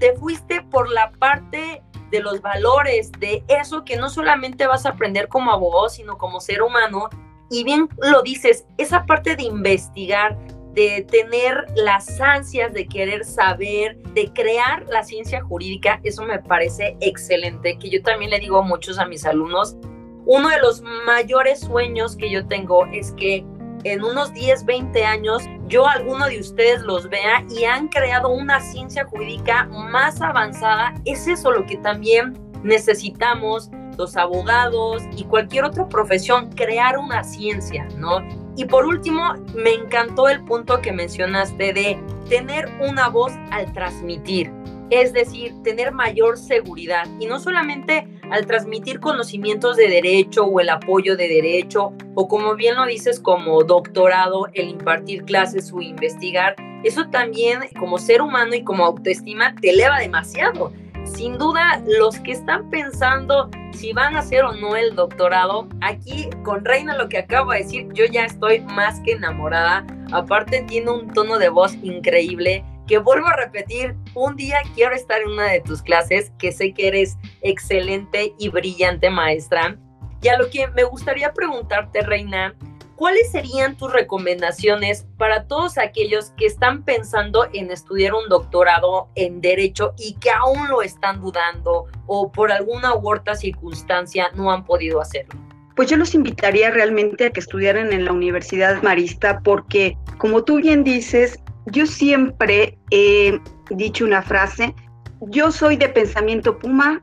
te 0.00 0.14
fuiste 0.16 0.62
por 0.62 0.90
la 0.90 1.12
parte 1.12 1.82
de 2.10 2.20
los 2.20 2.40
valores, 2.40 3.12
de 3.18 3.44
eso 3.48 3.84
que 3.84 3.98
no 3.98 4.08
solamente 4.08 4.66
vas 4.66 4.86
a 4.86 4.90
aprender 4.90 5.28
como 5.28 5.52
abogado, 5.52 5.90
sino 5.90 6.16
como 6.16 6.40
ser 6.40 6.62
humano. 6.62 7.10
Y 7.50 7.64
bien 7.64 7.86
lo 7.98 8.22
dices, 8.22 8.66
esa 8.78 9.04
parte 9.04 9.36
de 9.36 9.42
investigar, 9.42 10.38
de 10.78 11.02
tener 11.02 11.66
las 11.74 12.20
ansias 12.20 12.72
de 12.72 12.86
querer 12.86 13.24
saber, 13.24 13.98
de 14.14 14.32
crear 14.32 14.86
la 14.88 15.02
ciencia 15.02 15.42
jurídica, 15.42 15.98
eso 16.04 16.22
me 16.22 16.38
parece 16.38 16.96
excelente, 17.00 17.76
que 17.80 17.90
yo 17.90 18.00
también 18.00 18.30
le 18.30 18.38
digo 18.38 18.58
a 18.58 18.62
muchos 18.62 18.96
a 19.00 19.04
mis 19.04 19.24
alumnos, 19.24 19.76
uno 20.24 20.48
de 20.50 20.60
los 20.60 20.80
mayores 21.04 21.58
sueños 21.58 22.14
que 22.14 22.30
yo 22.30 22.46
tengo 22.46 22.86
es 22.92 23.10
que 23.12 23.44
en 23.82 24.04
unos 24.04 24.32
10, 24.32 24.66
20 24.66 25.04
años 25.04 25.42
yo 25.66 25.88
alguno 25.88 26.26
de 26.28 26.38
ustedes 26.38 26.82
los 26.82 27.08
vea 27.08 27.44
y 27.50 27.64
han 27.64 27.88
creado 27.88 28.28
una 28.28 28.60
ciencia 28.60 29.04
jurídica 29.04 29.64
más 29.64 30.20
avanzada. 30.20 30.94
Es 31.04 31.26
eso 31.26 31.50
lo 31.50 31.66
que 31.66 31.78
también 31.78 32.38
necesitamos 32.62 33.68
los 33.96 34.16
abogados 34.16 35.02
y 35.16 35.24
cualquier 35.24 35.64
otra 35.64 35.88
profesión, 35.88 36.50
crear 36.52 36.98
una 36.98 37.24
ciencia, 37.24 37.88
¿no? 37.96 38.20
Y 38.58 38.64
por 38.64 38.84
último, 38.84 39.34
me 39.54 39.72
encantó 39.72 40.28
el 40.28 40.44
punto 40.44 40.80
que 40.80 40.92
mencionaste 40.92 41.72
de 41.72 41.98
tener 42.28 42.68
una 42.80 43.08
voz 43.08 43.32
al 43.52 43.72
transmitir 43.72 44.52
es 44.90 45.12
decir, 45.12 45.52
tener 45.62 45.92
mayor 45.92 46.38
seguridad 46.38 47.06
y 47.20 47.26
no 47.26 47.38
solamente 47.40 48.08
al 48.30 48.46
transmitir 48.46 49.00
conocimientos 49.00 49.76
de 49.76 49.88
derecho 49.88 50.44
o 50.44 50.60
el 50.60 50.70
apoyo 50.70 51.16
de 51.16 51.28
derecho 51.28 51.92
o 52.14 52.28
como 52.28 52.54
bien 52.54 52.74
lo 52.74 52.86
dices 52.86 53.20
como 53.20 53.62
doctorado, 53.64 54.48
el 54.54 54.68
impartir 54.68 55.24
clases 55.24 55.72
o 55.72 55.80
investigar, 55.80 56.56
eso 56.84 57.06
también 57.10 57.60
como 57.78 57.98
ser 57.98 58.22
humano 58.22 58.54
y 58.54 58.64
como 58.64 58.84
autoestima 58.84 59.54
te 59.60 59.70
eleva 59.70 59.98
demasiado. 59.98 60.72
Sin 61.14 61.38
duda, 61.38 61.82
los 61.86 62.18
que 62.20 62.32
están 62.32 62.70
pensando 62.70 63.50
si 63.72 63.92
van 63.92 64.16
a 64.16 64.20
hacer 64.20 64.44
o 64.44 64.52
no 64.52 64.76
el 64.76 64.94
doctorado, 64.94 65.68
aquí 65.80 66.28
con 66.44 66.64
Reina 66.64 66.96
lo 66.96 67.08
que 67.08 67.18
acabo 67.18 67.52
de 67.52 67.58
decir, 67.58 67.88
yo 67.92 68.04
ya 68.06 68.24
estoy 68.24 68.60
más 68.60 69.00
que 69.00 69.12
enamorada. 69.12 69.86
Aparte 70.12 70.64
tiene 70.68 70.90
un 70.90 71.12
tono 71.12 71.38
de 71.38 71.48
voz 71.48 71.74
increíble 71.82 72.64
que 72.88 72.98
vuelvo 72.98 73.28
a 73.28 73.36
repetir, 73.36 73.94
un 74.14 74.34
día 74.34 74.58
quiero 74.74 74.94
estar 74.94 75.20
en 75.20 75.28
una 75.28 75.44
de 75.44 75.60
tus 75.60 75.82
clases, 75.82 76.32
que 76.38 76.52
sé 76.52 76.72
que 76.72 76.88
eres 76.88 77.18
excelente 77.42 78.32
y 78.38 78.48
brillante 78.48 79.10
maestra. 79.10 79.76
Y 80.22 80.28
a 80.28 80.38
lo 80.38 80.48
que 80.50 80.66
me 80.68 80.84
gustaría 80.84 81.32
preguntarte, 81.32 82.00
Reina, 82.00 82.54
¿cuáles 82.98 83.30
serían 83.30 83.76
tus 83.76 83.92
recomendaciones 83.92 85.06
para 85.16 85.44
todos 85.44 85.78
aquellos 85.78 86.32
que 86.36 86.46
están 86.46 86.82
pensando 86.82 87.46
en 87.52 87.70
estudiar 87.70 88.12
un 88.12 88.28
doctorado 88.28 89.08
en 89.14 89.40
derecho 89.40 89.94
y 89.96 90.14
que 90.14 90.30
aún 90.30 90.68
lo 90.68 90.82
están 90.82 91.20
dudando 91.20 91.86
o 92.06 92.32
por 92.32 92.50
alguna 92.50 92.96
u 92.96 93.14
otra 93.14 93.36
circunstancia 93.36 94.30
no 94.34 94.50
han 94.50 94.64
podido 94.64 95.00
hacerlo? 95.00 95.38
Pues 95.76 95.88
yo 95.88 95.96
los 95.96 96.12
invitaría 96.12 96.72
realmente 96.72 97.26
a 97.26 97.30
que 97.30 97.38
estudiaran 97.38 97.92
en 97.92 98.04
la 98.04 98.10
Universidad 98.10 98.82
Marista 98.82 99.38
porque, 99.44 99.96
como 100.18 100.42
tú 100.42 100.56
bien 100.56 100.82
dices, 100.82 101.38
yo 101.66 101.86
siempre 101.86 102.76
he 102.90 103.38
dicho 103.70 104.04
una 104.04 104.22
frase, 104.22 104.74
yo 105.20 105.52
soy 105.52 105.76
de 105.76 105.88
pensamiento 105.88 106.58
puma, 106.58 107.00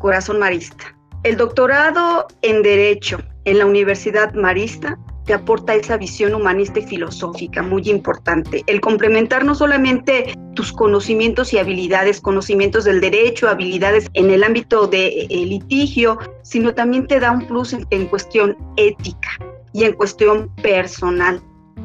corazón 0.00 0.40
marista. 0.40 0.96
El 1.22 1.36
doctorado 1.36 2.26
en 2.42 2.64
Derecho 2.64 3.20
en 3.44 3.58
la 3.58 3.66
Universidad 3.66 4.34
Marista 4.34 4.98
te 5.26 5.34
aporta 5.34 5.74
esa 5.74 5.96
visión 5.96 6.34
humanista 6.34 6.78
y 6.78 6.86
filosófica 6.86 7.62
muy 7.62 7.88
importante. 7.90 8.62
El 8.66 8.80
complementar 8.80 9.44
no 9.44 9.54
solamente 9.54 10.34
tus 10.54 10.72
conocimientos 10.72 11.52
y 11.52 11.58
habilidades, 11.58 12.20
conocimientos 12.20 12.84
del 12.84 13.00
derecho, 13.00 13.48
habilidades 13.48 14.08
en 14.14 14.30
el 14.30 14.44
ámbito 14.44 14.86
de 14.86 15.26
eh, 15.28 15.28
litigio, 15.30 16.18
sino 16.42 16.74
también 16.74 17.06
te 17.06 17.20
da 17.20 17.32
un 17.32 17.46
plus 17.46 17.76
en 17.90 18.06
cuestión 18.06 18.56
ética 18.76 19.30
y 19.72 19.84
en 19.84 19.92
cuestión 19.92 20.48
personal. 20.62 21.42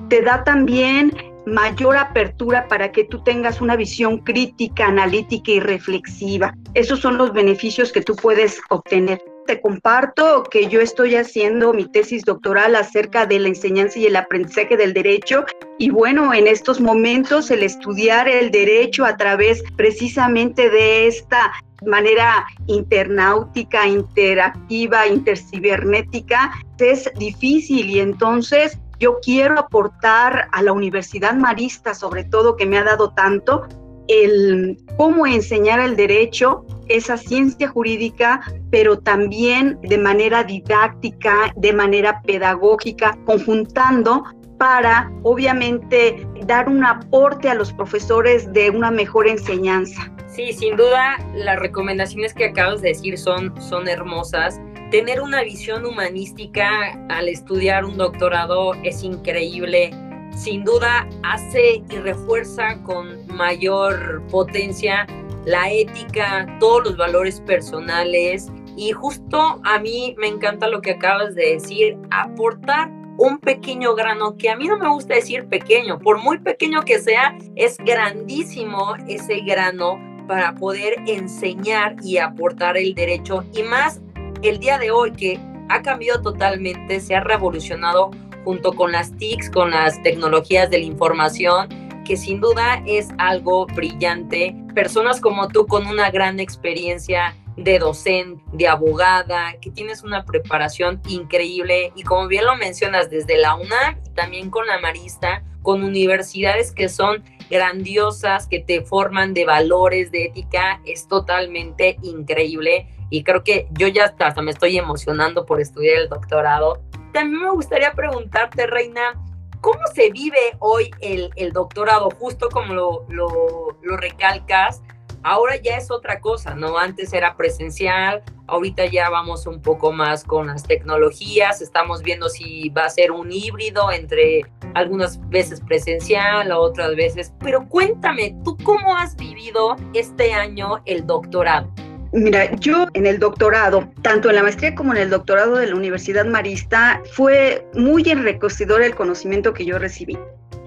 Te 0.08 0.22
da 0.22 0.44
también 0.44 1.12
mayor 1.46 1.98
apertura 1.98 2.68
para 2.68 2.92
que 2.92 3.04
tú 3.04 3.24
tengas 3.24 3.62
una 3.62 3.76
visión 3.76 4.20
crítica, 4.20 4.88
analítica 4.88 5.52
y 5.52 5.60
reflexiva. 5.60 6.56
Esos 6.76 7.00
son 7.00 7.18
los 7.18 7.34
beneficios 7.34 7.92
que 7.92 8.02
tú 8.02 8.16
puedes 8.16 8.62
obtener. 8.70 9.20
Te 9.48 9.60
comparto 9.60 10.44
que 10.44 10.68
yo 10.68 10.82
estoy 10.82 11.16
haciendo 11.16 11.74
mi 11.74 11.86
tesis 11.86 12.24
doctoral 12.24 12.76
acerca 12.76 13.26
de 13.26 13.40
la 13.40 13.48
enseñanza 13.48 14.00
y 14.00 14.06
el 14.06 14.16
aprendizaje 14.16 14.78
del 14.78 14.94
derecho. 14.94 15.46
Y 15.78 15.90
bueno, 15.90 16.34
en 16.34 16.48
estos 16.48 16.80
momentos 16.80 17.52
el 17.52 17.64
estudiar 17.64 18.28
el 18.28 18.52
derecho 18.52 19.04
a 19.04 19.18
través 19.18 19.64
precisamente 19.76 20.70
de 20.70 21.08
esta 21.08 21.52
manera 21.86 22.46
internautica, 22.68 23.88
interactiva, 23.88 25.08
intercibernética 25.08 26.52
es 26.82 27.12
difícil. 27.18 27.90
Y 27.90 28.00
entonces 28.00 28.78
yo 29.00 29.20
quiero 29.22 29.60
aportar 29.60 30.48
a 30.52 30.62
la 30.62 30.72
Universidad 30.72 31.34
Marista, 31.36 31.94
sobre 31.94 32.24
todo 32.24 32.56
que 32.56 32.66
me 32.66 32.78
ha 32.78 32.84
dado 32.84 33.14
tanto, 33.14 33.68
el 34.08 34.78
cómo 34.98 35.26
enseñar 35.26 35.80
el 35.80 35.96
derecho, 35.96 36.66
esa 36.96 37.18
ciencia 37.18 37.68
jurídica, 37.68 38.42
pero 38.70 39.00
también 39.00 39.80
de 39.84 39.98
manera 39.98 40.44
didáctica, 40.44 41.54
de 41.56 41.74
manera 41.74 42.22
pedagógica, 42.24 43.18
conjuntando 43.26 44.24
para, 44.58 45.12
obviamente, 45.24 46.28
dar 46.46 46.70
un 46.70 46.86
aporte 46.86 47.50
a 47.50 47.56
los 47.56 47.74
profesores 47.74 48.52
de 48.54 48.70
una 48.70 48.92
mejor 48.92 49.28
enseñanza. 49.28 50.12
Sí, 50.28 50.54
sin 50.54 50.78
duda, 50.78 51.18
las 51.36 51.60
recomendaciones 51.60 52.34
que 52.34 52.46
acabas 52.46 52.82
de 52.82 52.90
decir 52.90 53.18
son, 53.18 53.60
son 53.62 53.88
hermosas 53.88 54.60
tener 54.92 55.22
una 55.22 55.42
visión 55.42 55.86
humanística 55.86 56.70
al 57.10 57.30
estudiar 57.30 57.86
un 57.86 57.98
doctorado 57.98 58.74
es 58.84 59.04
increíble. 59.04 59.90
Sin 60.36 60.64
duda 60.66 61.08
hace 61.24 61.82
y 61.90 61.96
refuerza 61.96 62.82
con 62.84 63.26
mayor 63.28 64.22
potencia 64.30 65.08
la 65.46 65.72
ética, 65.72 66.48
todos 66.60 66.84
los 66.86 66.98
valores 66.98 67.42
personales. 67.42 68.52
Y 68.78 68.92
justo 68.92 69.60
a 69.64 69.80
mí 69.80 70.16
me 70.18 70.28
encanta 70.28 70.68
lo 70.68 70.82
que 70.82 70.92
acabas 70.92 71.36
de 71.36 71.54
decir, 71.54 71.98
aportar 72.10 72.90
un 73.18 73.38
pequeño 73.38 73.94
grano, 73.94 74.38
que 74.38 74.50
a 74.50 74.56
mí 74.56 74.68
no 74.68 74.78
me 74.78 74.90
gusta 74.90 75.16
decir 75.16 75.46
pequeño, 75.48 76.00
por 76.00 76.18
muy 76.18 76.40
pequeño 76.40 76.82
que 76.82 77.00
sea, 77.00 77.38
es 77.56 77.78
grandísimo 77.78 78.96
ese 79.08 79.42
grano 79.42 80.00
para 80.28 80.56
poder 80.56 80.96
enseñar 81.08 81.96
y 82.04 82.18
aportar 82.18 82.78
el 82.78 82.96
derecho. 82.96 83.44
Y 83.54 83.64
más 83.64 84.02
el 84.42 84.60
día 84.60 84.80
de 84.80 84.92
hoy 84.92 85.12
que 85.12 85.40
ha 85.70 85.82
cambiado 85.82 86.22
totalmente, 86.22 87.00
se 87.00 87.16
ha 87.16 87.22
revolucionado 87.22 88.12
junto 88.44 88.74
con 88.74 88.92
las 88.92 89.16
TICs, 89.18 89.50
con 89.50 89.72
las 89.72 90.02
tecnologías 90.04 90.70
de 90.70 90.80
la 90.80 90.86
información 90.86 91.68
que 92.04 92.18
sin 92.18 92.42
duda 92.42 92.84
es 92.86 93.10
algo 93.18 93.66
brillante. 93.68 94.56
Personas 94.74 95.22
como 95.22 95.48
tú 95.48 95.68
con 95.68 95.88
una 95.88 96.12
gran 96.12 96.40
experiencia 96.40 97.36
de 97.58 97.80
docente, 97.80 98.42
de 98.54 98.68
abogada, 98.68 99.54
que 99.62 99.72
tienes 99.72 100.04
una 100.04 100.26
preparación 100.26 101.02
increíble 101.08 101.92
y 101.96 102.04
como 102.04 102.28
bien 102.28 102.46
lo 102.46 102.56
mencionas 102.56 103.10
desde 103.10 103.38
la 103.38 103.56
UNAM 103.56 103.98
y 104.06 104.10
también 104.12 104.50
con 104.50 104.68
la 104.68 104.80
Marista, 104.80 105.44
con 105.62 105.84
universidades 105.84 106.72
que 106.72 106.90
son 106.90 107.24
grandiosas, 107.50 108.48
que 108.48 108.60
te 108.60 108.82
forman 108.82 109.34
de 109.34 109.46
valores, 109.46 110.12
de 110.12 110.26
ética, 110.26 110.82
es 110.86 111.08
totalmente 111.08 111.98
increíble 112.02 112.88
y 113.10 113.24
creo 113.24 113.44
que 113.44 113.68
yo 113.72 113.88
ya 113.90 114.06
hasta, 114.18 114.42
me 114.42 114.52
estoy 114.52 114.78
emocionando 114.78 115.46
por 115.46 115.60
estudiar 115.60 115.98
el 115.98 116.10
doctorado. 116.10 116.82
También 117.12 117.42
me 117.42 117.52
gustaría 117.52 117.92
preguntarte, 117.92 118.66
Reina, 118.68 119.22
¿cómo 119.62 119.80
se 119.94 120.12
vive 120.12 120.58
hoy 120.60 120.92
el, 121.00 121.32
el 121.36 121.54
doctorado? 121.54 122.10
Justo 122.20 122.50
como 122.50 122.74
lo, 122.74 123.06
lo, 123.10 123.78
lo 123.82 123.98
recalcas, 123.98 124.82
Ahora 125.24 125.56
ya 125.56 125.78
es 125.78 125.92
otra 125.92 126.20
cosa, 126.20 126.56
¿no? 126.56 126.80
Antes 126.80 127.14
era 127.14 127.38
presencial, 127.38 128.24
ahorita 128.48 128.86
ya 128.86 129.10
vamos 129.10 129.46
un 129.46 129.62
poco 129.62 129.92
más 129.92 130.24
con 130.24 130.48
las 130.48 130.64
tecnologías, 130.64 131.62
estamos 131.62 132.02
viendo 132.02 132.28
si 132.28 132.70
va 132.70 132.86
a 132.86 132.90
ser 132.90 133.12
un 133.12 133.32
híbrido 133.32 133.92
entre 133.92 134.42
algunas 134.74 135.20
veces 135.30 135.62
presencial, 135.62 136.52
otras 136.52 136.96
veces, 136.96 137.34
pero 137.40 137.68
cuéntame, 137.70 138.36
¿tú 138.44 138.58
cómo 138.64 138.98
has 138.98 139.16
vivido 139.16 139.76
este 139.94 140.34
año 140.34 140.82
el 140.86 141.06
doctorado? 141.06 141.72
Mira, 142.14 142.54
yo 142.56 142.88
en 142.94 143.06
el 143.06 143.20
doctorado, 143.20 143.90
tanto 144.02 144.30
en 144.30 144.36
la 144.36 144.44
maestría 144.44 144.76
como 144.76 144.92
en 144.94 145.00
el 145.00 145.10
doctorado 145.10 145.56
de 145.56 145.68
la 145.68 145.76
Universidad 145.76 146.26
Marista, 146.26 147.02
fue 147.14 147.66
muy 147.74 148.04
enriquecedor 148.10 148.82
el 148.82 148.96
conocimiento 148.96 149.54
que 149.54 149.64
yo 149.66 149.80
recibí. 149.80 150.18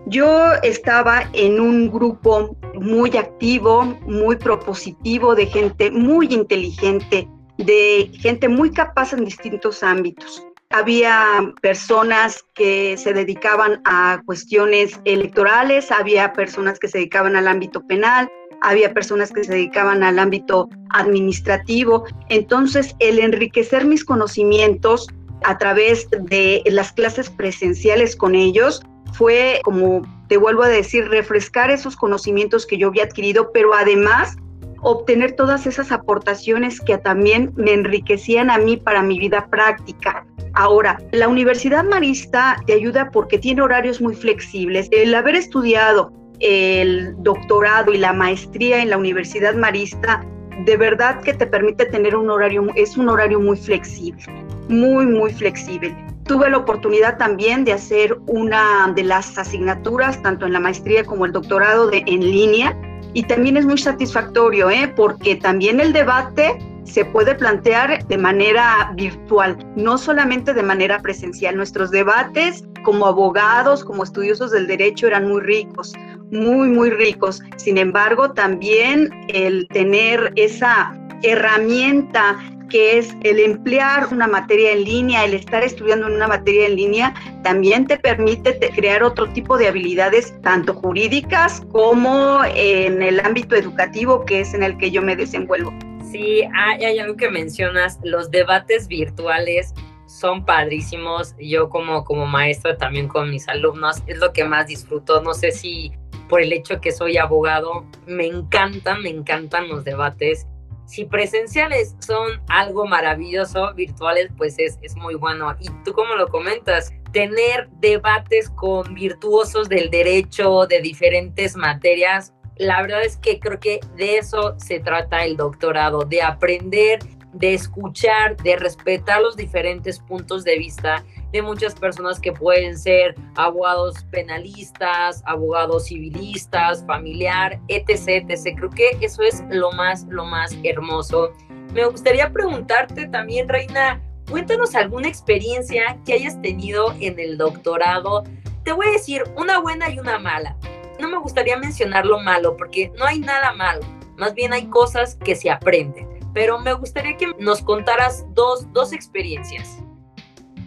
Yo 0.07 0.53
estaba 0.63 1.29
en 1.35 1.61
un 1.61 1.91
grupo 1.91 2.57
muy 2.75 3.15
activo, 3.17 3.85
muy 4.07 4.37
propositivo, 4.37 5.35
de 5.35 5.47
gente 5.47 5.91
muy 5.91 6.29
inteligente, 6.33 7.29
de 7.59 8.11
gente 8.15 8.49
muy 8.49 8.71
capaz 8.71 9.13
en 9.13 9.27
distintos 9.27 9.83
ámbitos. 9.83 10.47
Había 10.71 11.53
personas 11.61 12.43
que 12.55 12.97
se 12.97 13.13
dedicaban 13.13 13.83
a 13.85 14.23
cuestiones 14.25 14.99
electorales, 15.05 15.91
había 15.91 16.33
personas 16.33 16.79
que 16.79 16.89
se 16.89 16.99
dedicaban 16.99 17.37
al 17.37 17.49
ámbito 17.49 17.87
penal, 17.87 18.29
había 18.65 18.95
personas 18.95 19.31
que 19.31 19.45
se 19.45 19.53
dedicaban 19.53 20.03
al 20.03 20.19
ámbito 20.19 20.69
administrativo. 20.91 22.05
Entonces, 22.31 22.97
el 22.99 23.19
enriquecer 23.19 23.85
mis 23.85 24.05
conocimientos 24.05 25.07
a 25.45 25.59
través 25.59 26.09
de 26.11 26.63
las 26.67 26.93
clases 26.93 27.29
presenciales 27.29 28.17
con 28.17 28.35
ellos 28.35 28.83
fue, 29.13 29.61
como 29.63 30.03
te 30.29 30.39
vuelvo 30.39 30.63
a 30.63 30.69
decir, 30.69 31.09
refrescar 31.09 31.71
esos 31.71 31.95
conocimientos 31.95 32.67
que 32.67 32.79
yo 32.79 32.89
había 32.89 33.05
adquirido, 33.05 33.53
pero 33.53 33.75
además 33.75 34.37
obtener 34.81 35.33
todas 35.33 35.67
esas 35.67 35.93
aportaciones 35.93 36.81
que 36.81 36.99
también 36.99 37.53
me 37.57 37.73
enriquecían 37.73 38.51
a 38.51 38.59
mí 38.59 38.77
para 38.77 39.03
mi 39.03 39.19
vida 39.19 39.47
práctica. 39.51 40.27
Ahora, 40.55 40.99
la 41.13 41.29
Universidad 41.29 41.85
Marista 41.85 42.57
te 42.67 42.75
ayuda 42.75 43.11
porque 43.11 43.39
tiene 43.39 43.63
horarios 43.63 44.01
muy 44.01 44.15
flexibles. 44.15 44.89
El 44.91 45.15
haber 45.15 45.35
estudiado 45.35 46.13
el 46.41 47.15
doctorado 47.23 47.93
y 47.93 47.99
la 47.99 48.13
maestría 48.13 48.83
en 48.83 48.91
la 48.91 48.99
Universidad 48.99 49.55
Marista, 49.55 50.25
de 50.65 50.77
verdad 50.77 51.21
que 51.23 51.35
te 51.35 51.47
permite 51.47 51.87
tener 51.87 52.17
un 52.17 52.31
horario, 52.31 52.67
es 52.75 52.97
un 52.97 53.09
horario 53.09 53.41
muy 53.41 53.57
flexible, 53.57 54.23
muy, 54.69 55.07
muy 55.07 55.33
flexible. 55.33 55.95
Tuve 56.25 56.49
la 56.49 56.59
oportunidad 56.59 57.19
también 57.19 57.65
de 57.65 57.73
hacer 57.73 58.17
una 58.27 58.93
de 58.95 59.03
las 59.03 59.37
asignaturas, 59.37 60.23
tanto 60.23 60.47
en 60.47 60.55
la 60.55 60.61
maestría 60.61 61.05
como 61.05 61.27
el 61.27 61.33
doctorado, 61.33 61.89
de, 61.89 62.03
en 62.07 62.21
línea. 62.21 62.77
Y 63.13 63.25
también 63.25 63.57
es 63.57 63.67
muy 63.67 63.79
satisfactorio, 63.79 64.71
¿eh? 64.71 64.93
porque 64.97 65.37
también 65.37 65.81
el 65.81 65.93
debate 65.93 66.59
se 66.85 67.05
puede 67.05 67.35
plantear 67.35 68.07
de 68.07 68.19
manera 68.19 68.93
virtual, 68.95 69.57
no 69.77 69.99
solamente 69.99 70.55
de 70.55 70.63
manera 70.63 71.01
presencial. 71.01 71.57
Nuestros 71.57 71.91
debates 71.91 72.65
como 72.85 73.07
abogados, 73.07 73.85
como 73.85 74.05
estudiosos 74.05 74.51
del 74.51 74.67
derecho 74.67 75.07
eran 75.07 75.29
muy 75.29 75.41
ricos, 75.41 75.95
muy, 76.31 76.69
muy 76.69 76.91
ricos. 76.91 77.43
Sin 77.57 77.79
embargo, 77.79 78.33
también 78.33 79.11
el 79.29 79.67
tener 79.69 80.33
esa 80.37 80.99
herramienta 81.23 82.39
que 82.69 82.99
es 82.99 83.15
el 83.23 83.39
emplear 83.39 84.09
una 84.11 84.27
materia 84.27 84.73
en 84.73 84.85
línea, 84.85 85.25
el 85.25 85.35
estar 85.35 85.63
estudiando 85.63 86.09
en 86.09 86.15
una 86.15 86.27
materia 86.27 86.67
en 86.67 86.77
línea, 86.77 87.15
también 87.43 87.87
te 87.87 87.99
permite 87.99 88.59
crear 88.75 89.03
otro 89.03 89.29
tipo 89.33 89.57
de 89.59 89.69
habilidades, 89.69 90.35
tanto 90.43 90.75
jurídicas 90.75 91.63
como 91.71 92.41
en 92.45 93.03
el 93.03 93.21
ámbito 93.21 93.55
educativo, 93.55 94.25
que 94.25 94.41
es 94.41 94.55
en 94.55 94.63
el 94.63 94.77
que 94.79 94.91
yo 94.91 95.03
me 95.03 95.15
desenvuelvo. 95.15 95.73
Sí, 96.11 96.43
hay, 96.55 96.85
hay 96.85 96.99
algo 96.99 97.17
que 97.17 97.31
mencionas, 97.31 97.99
los 98.03 98.31
debates 98.31 98.89
virtuales 98.89 99.75
son 100.07 100.45
padrísimos. 100.45 101.35
Yo 101.39 101.69
como, 101.69 102.05
como 102.05 102.27
maestra 102.27 102.77
también 102.77 103.09
con 103.09 103.31
mis 103.31 103.49
alumnos 103.49 104.03
es 104.07 104.19
lo 104.19 104.33
que 104.33 104.45
más 104.45 104.67
disfruto. 104.67 105.21
No 105.23 105.35
sé 105.35 105.51
si 105.51 105.93
por 106.29 106.41
el 106.41 106.53
hecho 106.53 106.81
que 106.81 106.93
soy 106.93 107.17
abogado, 107.17 107.85
me 108.07 108.27
encantan, 108.27 109.03
me 109.03 109.11
encantan 109.11 109.69
los 109.69 109.85
debates 109.85 110.47
si 110.87 111.05
presenciales 111.05 111.97
son 111.99 112.43
algo 112.49 112.87
maravilloso, 112.87 113.73
virtuales 113.75 114.31
pues 114.37 114.59
es, 114.59 114.79
es 114.83 114.97
muy 114.97 115.15
bueno. 115.15 115.55
Y 115.61 115.69
tú 115.85 115.93
como 115.93 116.15
lo 116.15 116.29
comentas, 116.29 116.93
tener 117.13 117.69
debates 117.81 118.51
con 118.51 118.95
virtuosos 118.95 119.69
del 119.69 119.91
derecho, 119.91 120.67
de 120.67 120.81
diferentes 120.81 121.57
materias, 121.57 122.35
la 122.57 122.83
verdad 122.83 123.03
es 123.03 123.17
que 123.17 123.41
creo 123.41 123.59
que 123.59 123.81
de 123.97 124.19
eso 124.19 124.55
se 124.59 124.79
trata 124.79 125.25
el 125.25 125.37
doctorado, 125.37 126.05
de 126.05 126.23
aprender, 126.23 127.01
de 127.33 127.55
escuchar, 127.55 128.37
de 128.37 128.57
respetar 128.57 129.21
los 129.21 129.37
diferentes 129.37 129.99
puntos 129.99 130.45
de 130.45 130.59
vista 130.59 131.05
de 131.35 131.43
muchas 131.43 131.75
personas 131.75 132.21
que 132.21 132.33
pueden 132.33 132.79
ser 132.79 133.17
abogados 133.35 134.05
penalistas, 134.13 135.21
abogados 135.27 135.87
civilistas, 135.87 136.85
familiar, 136.87 137.59
etc, 137.67 138.25
etc. 138.29 138.57
Creo 138.57 138.71
que 138.71 138.97
eso 139.01 139.21
es 139.23 139.43
lo 139.51 139.73
más, 139.73 140.05
lo 140.05 140.25
más 140.25 140.57
hermoso. 140.63 141.33
Me 141.73 141.85
gustaría 141.87 142.31
preguntarte 142.33 143.09
también, 143.09 143.49
Reina, 143.49 144.01
cuéntanos 144.31 144.77
alguna 144.77 145.09
experiencia 145.09 145.99
que 146.07 146.13
hayas 146.13 146.41
tenido 146.41 146.95
en 147.01 147.19
el 147.19 147.37
doctorado. 147.37 148.23
Te 148.63 148.71
voy 148.71 148.87
a 148.87 148.93
decir 148.93 149.25
una 149.37 149.59
buena 149.59 149.91
y 149.91 149.99
una 149.99 150.21
mala. 150.21 150.57
No 151.01 151.09
me 151.09 151.19
gustaría 151.19 151.57
mencionar 151.57 152.07
lo 152.07 152.21
malo 152.21 152.57
porque 152.57 152.93
no 152.97 153.07
hay 153.07 153.19
nada 153.19 153.53
malo, 153.55 153.83
más 154.17 154.35
bien 154.35 154.53
hay 154.53 154.67
cosas 154.67 155.17
que 155.17 155.35
se 155.35 155.51
aprenden. 155.51 156.09
Pero 156.33 156.61
me 156.61 156.75
gustaría 156.75 157.17
que 157.17 157.33
nos 157.41 157.61
contaras 157.61 158.25
dos, 158.35 158.73
dos 158.73 158.93
experiencias. 158.93 159.84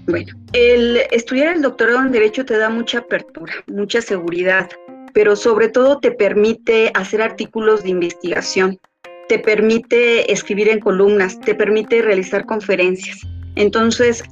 Bueno, 0.07 0.33
el 0.53 1.01
estudiar 1.11 1.53
el 1.55 1.61
doctorado 1.61 1.99
en 1.99 2.13
Derecho 2.13 2.45
te 2.45 2.57
da 2.57 2.69
mucha 2.69 2.99
apertura, 2.99 3.53
mucha 3.67 4.01
seguridad, 4.01 4.69
pero 5.13 5.35
sobre 5.35 5.67
todo 5.67 5.99
te 5.99 6.11
permite 6.11 6.91
hacer 6.93 7.21
artículos 7.21 7.83
de 7.83 7.89
investigación, 7.89 8.79
te 9.27 9.37
permite 9.37 10.31
escribir 10.31 10.69
en 10.69 10.79
columnas, 10.79 11.39
te 11.41 11.53
permite 11.53 12.01
realizar 12.01 12.45
conferencias. 12.45 13.19
Entonces, 13.55 14.23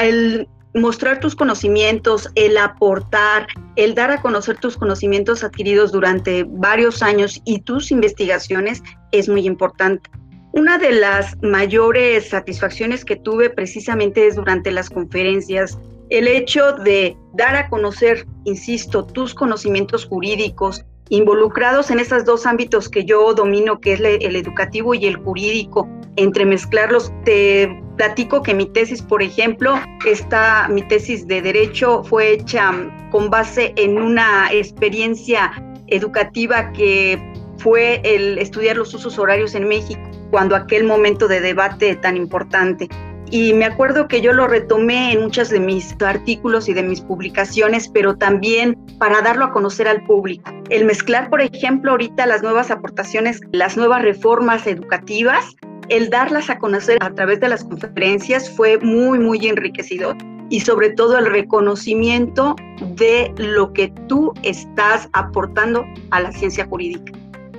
el 0.00 0.46
mostrar 0.74 1.18
tus 1.18 1.34
conocimientos, 1.34 2.30
el 2.36 2.56
aportar, 2.56 3.48
el 3.74 3.94
dar 3.94 4.12
a 4.12 4.20
conocer 4.20 4.58
tus 4.58 4.76
conocimientos 4.76 5.42
adquiridos 5.42 5.90
durante 5.90 6.44
varios 6.46 7.02
años 7.02 7.40
y 7.44 7.60
tus 7.62 7.90
investigaciones 7.90 8.82
es 9.10 9.28
muy 9.28 9.46
importante. 9.46 10.08
Una 10.56 10.78
de 10.78 10.92
las 10.92 11.36
mayores 11.42 12.30
satisfacciones 12.30 13.04
que 13.04 13.16
tuve 13.16 13.50
precisamente 13.50 14.26
es 14.26 14.36
durante 14.36 14.70
las 14.70 14.88
conferencias, 14.88 15.78
el 16.08 16.26
hecho 16.26 16.72
de 16.72 17.14
dar 17.34 17.54
a 17.56 17.68
conocer, 17.68 18.26
insisto, 18.44 19.04
tus 19.04 19.34
conocimientos 19.34 20.06
jurídicos 20.06 20.82
involucrados 21.10 21.90
en 21.90 22.00
esos 22.00 22.24
dos 22.24 22.46
ámbitos 22.46 22.88
que 22.88 23.04
yo 23.04 23.34
domino, 23.34 23.82
que 23.82 23.92
es 23.92 24.00
el 24.00 24.34
educativo 24.34 24.94
y 24.94 25.04
el 25.04 25.16
jurídico, 25.16 25.86
entremezclarlos. 26.16 27.12
Te 27.26 27.68
platico 27.98 28.42
que 28.42 28.54
mi 28.54 28.64
tesis, 28.64 29.02
por 29.02 29.22
ejemplo, 29.22 29.78
esta, 30.06 30.68
mi 30.68 30.80
tesis 30.88 31.26
de 31.28 31.42
derecho 31.42 32.02
fue 32.02 32.32
hecha 32.32 32.72
con 33.10 33.28
base 33.28 33.74
en 33.76 33.98
una 33.98 34.48
experiencia 34.50 35.52
educativa 35.88 36.72
que 36.72 37.20
fue 37.58 38.00
el 38.04 38.38
estudiar 38.38 38.76
los 38.76 38.92
usos 38.94 39.18
horarios 39.18 39.54
en 39.54 39.68
México 39.68 40.00
cuando 40.30 40.56
aquel 40.56 40.84
momento 40.84 41.28
de 41.28 41.40
debate 41.40 41.96
tan 41.96 42.16
importante. 42.16 42.88
Y 43.30 43.54
me 43.54 43.64
acuerdo 43.64 44.06
que 44.06 44.20
yo 44.20 44.32
lo 44.32 44.46
retomé 44.46 45.12
en 45.12 45.22
muchos 45.22 45.48
de 45.48 45.58
mis 45.58 45.96
artículos 46.00 46.68
y 46.68 46.74
de 46.74 46.84
mis 46.84 47.00
publicaciones, 47.00 47.88
pero 47.88 48.16
también 48.16 48.76
para 48.98 49.20
darlo 49.20 49.46
a 49.46 49.52
conocer 49.52 49.88
al 49.88 50.04
público. 50.04 50.50
El 50.70 50.84
mezclar, 50.84 51.28
por 51.28 51.40
ejemplo, 51.40 51.92
ahorita 51.92 52.24
las 52.26 52.42
nuevas 52.42 52.70
aportaciones, 52.70 53.40
las 53.50 53.76
nuevas 53.76 54.02
reformas 54.02 54.66
educativas, 54.66 55.56
el 55.88 56.08
darlas 56.10 56.50
a 56.50 56.58
conocer 56.58 56.98
a 57.00 57.10
través 57.14 57.40
de 57.40 57.48
las 57.48 57.64
conferencias 57.64 58.50
fue 58.50 58.78
muy, 58.78 59.18
muy 59.18 59.46
enriquecedor. 59.46 60.16
y 60.48 60.60
sobre 60.60 60.90
todo 60.90 61.18
el 61.18 61.26
reconocimiento 61.26 62.54
de 62.94 63.32
lo 63.36 63.72
que 63.72 63.92
tú 64.06 64.32
estás 64.44 65.08
aportando 65.12 65.84
a 66.12 66.20
la 66.20 66.30
ciencia 66.30 66.64
jurídica. 66.66 67.12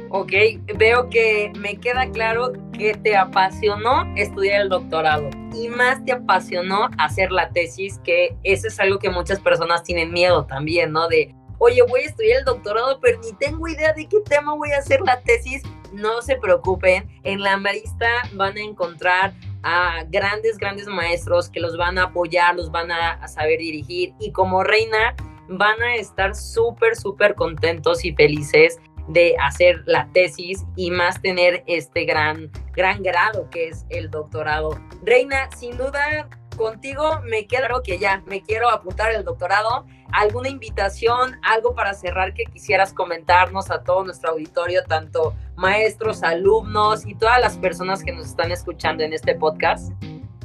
Ok, 0.09 0.31
veo 0.75 1.09
que 1.09 1.51
me 1.57 1.77
queda 1.77 2.09
claro 2.11 2.53
que 2.71 2.93
te 2.93 3.17
apasionó 3.17 4.05
estudiar 4.15 4.61
el 4.61 4.69
doctorado 4.69 5.29
y 5.53 5.67
más 5.67 6.03
te 6.05 6.13
apasionó 6.13 6.89
hacer 6.97 7.31
la 7.31 7.49
tesis, 7.49 7.99
que 8.05 8.37
eso 8.43 8.67
es 8.67 8.79
algo 8.79 8.99
que 8.99 9.09
muchas 9.09 9.39
personas 9.39 9.83
tienen 9.83 10.13
miedo 10.13 10.45
también, 10.45 10.93
¿no? 10.93 11.09
De, 11.09 11.35
oye, 11.57 11.81
voy 11.81 12.01
a 12.01 12.05
estudiar 12.05 12.39
el 12.39 12.45
doctorado, 12.45 12.99
pero 13.01 13.19
ni 13.19 13.33
tengo 13.33 13.67
idea 13.67 13.91
de 13.91 14.07
qué 14.07 14.21
tema 14.21 14.53
voy 14.55 14.71
a 14.71 14.77
hacer 14.77 15.01
la 15.01 15.19
tesis. 15.21 15.61
No 15.91 16.21
se 16.21 16.37
preocupen, 16.37 17.09
en 17.23 17.41
la 17.41 17.57
Marista 17.57 18.07
van 18.33 18.57
a 18.57 18.61
encontrar 18.61 19.33
a 19.63 20.03
grandes, 20.07 20.57
grandes 20.57 20.87
maestros 20.87 21.49
que 21.49 21.59
los 21.59 21.75
van 21.75 21.97
a 21.97 22.03
apoyar, 22.03 22.55
los 22.55 22.71
van 22.71 22.91
a, 22.91 23.27
saber 23.27 23.59
dirigir 23.59 24.13
y 24.19 24.31
como 24.31 24.63
reina 24.63 25.15
van 25.49 25.81
a 25.81 25.95
estar 25.95 26.35
súper, 26.35 26.95
súper 26.95 27.35
contentos 27.35 28.05
y 28.05 28.13
felices 28.13 28.79
de 29.07 29.35
hacer 29.41 29.83
la 29.85 30.07
tesis 30.13 30.65
y 30.75 30.91
más 30.91 31.21
tener 31.21 31.63
este 31.67 32.05
gran, 32.05 32.51
gran 32.73 33.01
grado 33.01 33.49
que 33.49 33.69
es 33.69 33.85
el 33.89 34.09
doctorado. 34.09 34.79
Reina, 35.03 35.49
sin 35.55 35.77
duda, 35.77 36.27
contigo 36.57 37.21
me 37.29 37.47
queda 37.47 37.67
que 37.83 37.99
ya 37.99 38.21
me 38.25 38.41
quiero 38.41 38.69
apuntar 38.69 39.11
el 39.13 39.23
doctorado. 39.23 39.85
¿Alguna 40.11 40.49
invitación, 40.49 41.39
algo 41.43 41.75
para 41.75 41.93
cerrar 41.93 42.33
que 42.33 42.43
quisieras 42.45 42.93
comentarnos 42.93 43.69
a 43.71 43.83
todo 43.83 44.03
nuestro 44.03 44.31
auditorio, 44.31 44.83
tanto 44.83 45.35
maestros, 45.55 46.23
alumnos 46.23 47.05
y 47.05 47.15
todas 47.15 47.39
las 47.39 47.57
personas 47.57 48.03
que 48.03 48.11
nos 48.11 48.27
están 48.27 48.51
escuchando 48.51 49.03
en 49.03 49.13
este 49.13 49.35
podcast? 49.35 49.91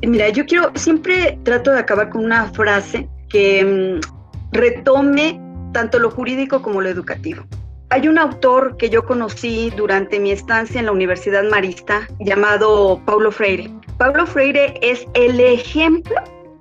Mira, 0.02 0.28
yo 0.30 0.44
quiero, 0.46 0.72
siempre 0.74 1.38
trato 1.44 1.70
de 1.70 1.78
acabar 1.78 2.10
con 2.10 2.24
una 2.24 2.52
frase 2.52 3.08
que 3.28 3.64
mm, 3.64 4.52
retome 4.52 5.40
tanto 5.72 5.98
lo 5.98 6.10
jurídico 6.10 6.60
como 6.60 6.80
lo 6.80 6.88
educativo. 6.88 7.44
Hay 7.92 8.08
un 8.08 8.18
autor 8.18 8.78
que 8.78 8.88
yo 8.88 9.04
conocí 9.04 9.70
durante 9.76 10.18
mi 10.18 10.32
estancia 10.32 10.80
en 10.80 10.86
la 10.86 10.92
Universidad 10.92 11.44
Marista 11.44 12.08
llamado 12.20 12.98
Paulo 13.04 13.30
Freire. 13.30 13.70
Paulo 13.98 14.26
Freire 14.26 14.72
es 14.80 15.06
el 15.12 15.38
ejemplo 15.38 16.16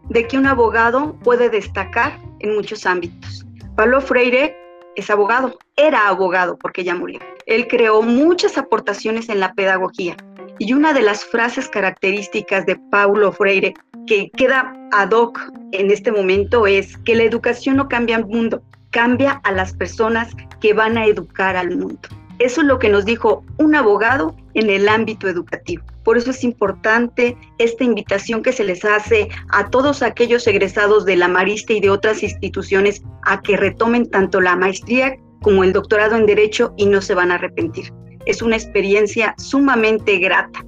de 0.09 0.27
que 0.27 0.37
un 0.37 0.45
abogado 0.45 1.15
puede 1.23 1.49
destacar 1.49 2.19
en 2.39 2.53
muchos 2.53 2.85
ámbitos. 2.85 3.45
Paulo 3.77 4.01
Freire 4.01 4.57
es 4.97 5.09
abogado, 5.09 5.57
era 5.77 6.09
abogado 6.09 6.57
porque 6.57 6.83
ya 6.83 6.95
murió. 6.95 7.21
Él 7.45 7.65
creó 7.69 8.01
muchas 8.01 8.57
aportaciones 8.57 9.29
en 9.29 9.39
la 9.39 9.53
pedagogía 9.53 10.17
y 10.59 10.73
una 10.73 10.91
de 10.91 11.01
las 11.01 11.23
frases 11.23 11.69
características 11.69 12.65
de 12.65 12.75
Paulo 12.75 13.31
Freire 13.31 13.73
que 14.05 14.29
queda 14.31 14.73
ad 14.91 15.11
hoc 15.11 15.39
en 15.71 15.91
este 15.91 16.11
momento 16.11 16.67
es 16.67 16.97
que 16.97 17.15
la 17.15 17.23
educación 17.23 17.77
no 17.77 17.87
cambia 17.87 18.17
el 18.17 18.25
mundo, 18.25 18.61
cambia 18.91 19.41
a 19.43 19.51
las 19.51 19.73
personas 19.73 20.29
que 20.59 20.73
van 20.73 20.97
a 20.97 21.05
educar 21.05 21.55
al 21.55 21.75
mundo. 21.77 21.99
Eso 22.39 22.61
es 22.61 22.67
lo 22.67 22.79
que 22.79 22.89
nos 22.89 23.05
dijo 23.05 23.43
un 23.57 23.75
abogado 23.75 24.35
en 24.53 24.69
el 24.69 24.89
ámbito 24.89 25.27
educativo. 25.27 25.83
Por 26.03 26.17
eso 26.17 26.31
es 26.31 26.43
importante 26.43 27.37
esta 27.59 27.83
invitación 27.83 28.41
que 28.41 28.51
se 28.51 28.63
les 28.63 28.83
hace 28.83 29.29
a 29.51 29.69
todos 29.69 30.01
aquellos 30.01 30.47
egresados 30.47 31.05
de 31.05 31.15
la 31.15 31.27
Marista 31.27 31.73
y 31.73 31.79
de 31.79 31.91
otras 31.91 32.23
instituciones 32.23 33.03
a 33.23 33.41
que 33.41 33.57
retomen 33.57 34.09
tanto 34.09 34.41
la 34.41 34.55
maestría 34.55 35.15
como 35.41 35.63
el 35.63 35.73
doctorado 35.73 36.15
en 36.15 36.25
Derecho 36.25 36.73
y 36.77 36.87
no 36.87 37.01
se 37.01 37.13
van 37.13 37.31
a 37.31 37.35
arrepentir. 37.35 37.93
Es 38.25 38.41
una 38.41 38.55
experiencia 38.55 39.35
sumamente 39.37 40.17
grata. 40.17 40.65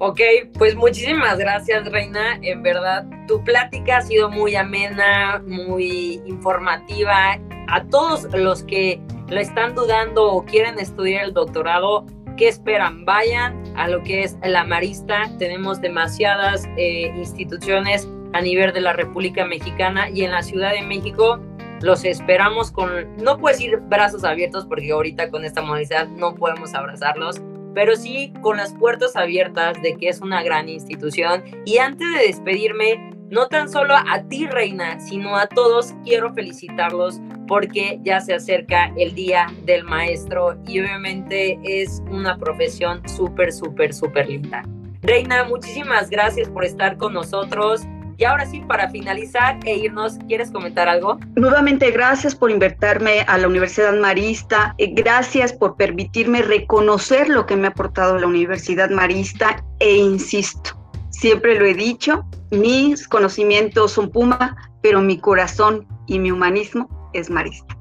Ok, 0.00 0.20
pues 0.56 0.76
muchísimas 0.76 1.38
gracias, 1.38 1.90
Reina. 1.90 2.38
En 2.42 2.62
verdad, 2.62 3.04
tu 3.26 3.42
plática 3.42 3.96
ha 3.96 4.02
sido 4.02 4.30
muy 4.30 4.54
amena, 4.54 5.42
muy 5.44 6.22
informativa. 6.24 7.36
A 7.66 7.84
todos 7.84 8.32
los 8.32 8.62
que 8.62 9.00
lo 9.28 9.40
están 9.40 9.74
dudando 9.74 10.24
o 10.32 10.44
quieren 10.44 10.78
estudiar 10.78 11.24
el 11.24 11.34
doctorado, 11.34 12.06
¿qué 12.36 12.46
esperan? 12.46 13.04
Vayan 13.04 13.60
a 13.76 13.88
lo 13.88 14.00
que 14.04 14.22
es 14.22 14.38
la 14.44 14.62
Marista. 14.62 15.30
Tenemos 15.36 15.80
demasiadas 15.80 16.64
eh, 16.76 17.12
instituciones 17.16 18.08
a 18.34 18.40
nivel 18.40 18.72
de 18.72 18.80
la 18.80 18.92
República 18.92 19.46
Mexicana 19.46 20.10
y 20.10 20.22
en 20.22 20.30
la 20.30 20.44
Ciudad 20.44 20.72
de 20.72 20.82
México 20.82 21.40
los 21.80 22.04
esperamos 22.04 22.70
con, 22.70 23.16
no 23.16 23.38
puedes 23.38 23.60
ir 23.60 23.78
brazos 23.78 24.24
abiertos 24.24 24.66
porque 24.66 24.92
ahorita 24.92 25.30
con 25.30 25.44
esta 25.44 25.62
modalidad 25.62 26.08
no 26.08 26.34
podemos 26.34 26.74
abrazarlos, 26.74 27.40
pero 27.78 27.94
sí 27.94 28.32
con 28.40 28.56
las 28.56 28.74
puertas 28.74 29.14
abiertas 29.14 29.80
de 29.82 29.96
que 29.96 30.08
es 30.08 30.20
una 30.20 30.42
gran 30.42 30.68
institución. 30.68 31.44
Y 31.64 31.78
antes 31.78 32.12
de 32.12 32.26
despedirme, 32.26 33.12
no 33.30 33.46
tan 33.46 33.68
solo 33.68 33.94
a 33.94 34.20
ti, 34.28 34.48
Reina, 34.48 34.98
sino 34.98 35.36
a 35.36 35.46
todos, 35.46 35.94
quiero 36.04 36.34
felicitarlos 36.34 37.20
porque 37.46 38.00
ya 38.02 38.20
se 38.20 38.34
acerca 38.34 38.92
el 38.96 39.14
Día 39.14 39.46
del 39.64 39.84
Maestro 39.84 40.58
y 40.66 40.80
obviamente 40.80 41.56
es 41.62 42.02
una 42.10 42.36
profesión 42.36 43.00
súper, 43.08 43.52
súper, 43.52 43.94
súper 43.94 44.28
linda. 44.28 44.64
Reina, 45.02 45.44
muchísimas 45.44 46.10
gracias 46.10 46.48
por 46.48 46.64
estar 46.64 46.96
con 46.96 47.12
nosotros. 47.12 47.82
Y 48.18 48.24
ahora 48.24 48.44
sí, 48.46 48.60
para 48.66 48.90
finalizar 48.90 49.60
e 49.64 49.76
irnos, 49.76 50.18
¿quieres 50.26 50.50
comentar 50.50 50.88
algo? 50.88 51.20
Nuevamente, 51.36 51.92
gracias 51.92 52.34
por 52.34 52.50
invitarme 52.50 53.20
a 53.28 53.38
la 53.38 53.46
Universidad 53.46 53.92
Marista. 53.92 54.74
Eh, 54.78 54.90
gracias 54.92 55.52
por 55.52 55.76
permitirme 55.76 56.42
reconocer 56.42 57.28
lo 57.28 57.46
que 57.46 57.54
me 57.54 57.68
ha 57.68 57.70
aportado 57.70 58.18
la 58.18 58.26
Universidad 58.26 58.90
Marista. 58.90 59.64
E 59.78 59.94
insisto, 59.94 60.76
siempre 61.10 61.60
lo 61.60 61.64
he 61.64 61.74
dicho, 61.74 62.26
mis 62.50 63.06
conocimientos 63.06 63.92
son 63.92 64.10
Puma, 64.10 64.56
pero 64.82 65.00
mi 65.00 65.20
corazón 65.20 65.86
y 66.08 66.18
mi 66.18 66.32
humanismo 66.32 67.10
es 67.12 67.30
Marista. 67.30 67.76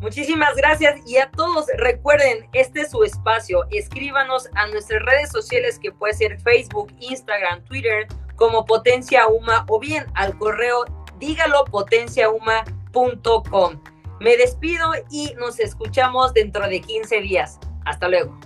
Muchísimas 0.00 0.54
gracias 0.56 1.00
y 1.06 1.18
a 1.18 1.30
todos 1.30 1.66
recuerden, 1.76 2.48
este 2.54 2.80
es 2.80 2.90
su 2.90 3.04
espacio. 3.04 3.60
Escríbanos 3.70 4.48
a 4.54 4.68
nuestras 4.68 5.02
redes 5.02 5.30
sociales 5.30 5.78
que 5.78 5.92
puede 5.92 6.14
ser 6.14 6.40
Facebook, 6.40 6.94
Instagram, 6.98 7.62
Twitter 7.64 8.06
como 8.36 8.64
Potencia 8.64 9.26
Uma 9.26 9.66
o 9.68 9.78
bien 9.78 10.06
al 10.14 10.38
correo 10.38 10.86
dígalo 11.18 11.66
potenciauma.com. 11.66 13.80
Me 14.20 14.36
despido 14.36 14.92
y 15.10 15.34
nos 15.38 15.58
escuchamos 15.60 16.34
dentro 16.34 16.68
de 16.68 16.80
15 16.80 17.20
días. 17.20 17.60
Hasta 17.84 18.08
luego. 18.08 18.36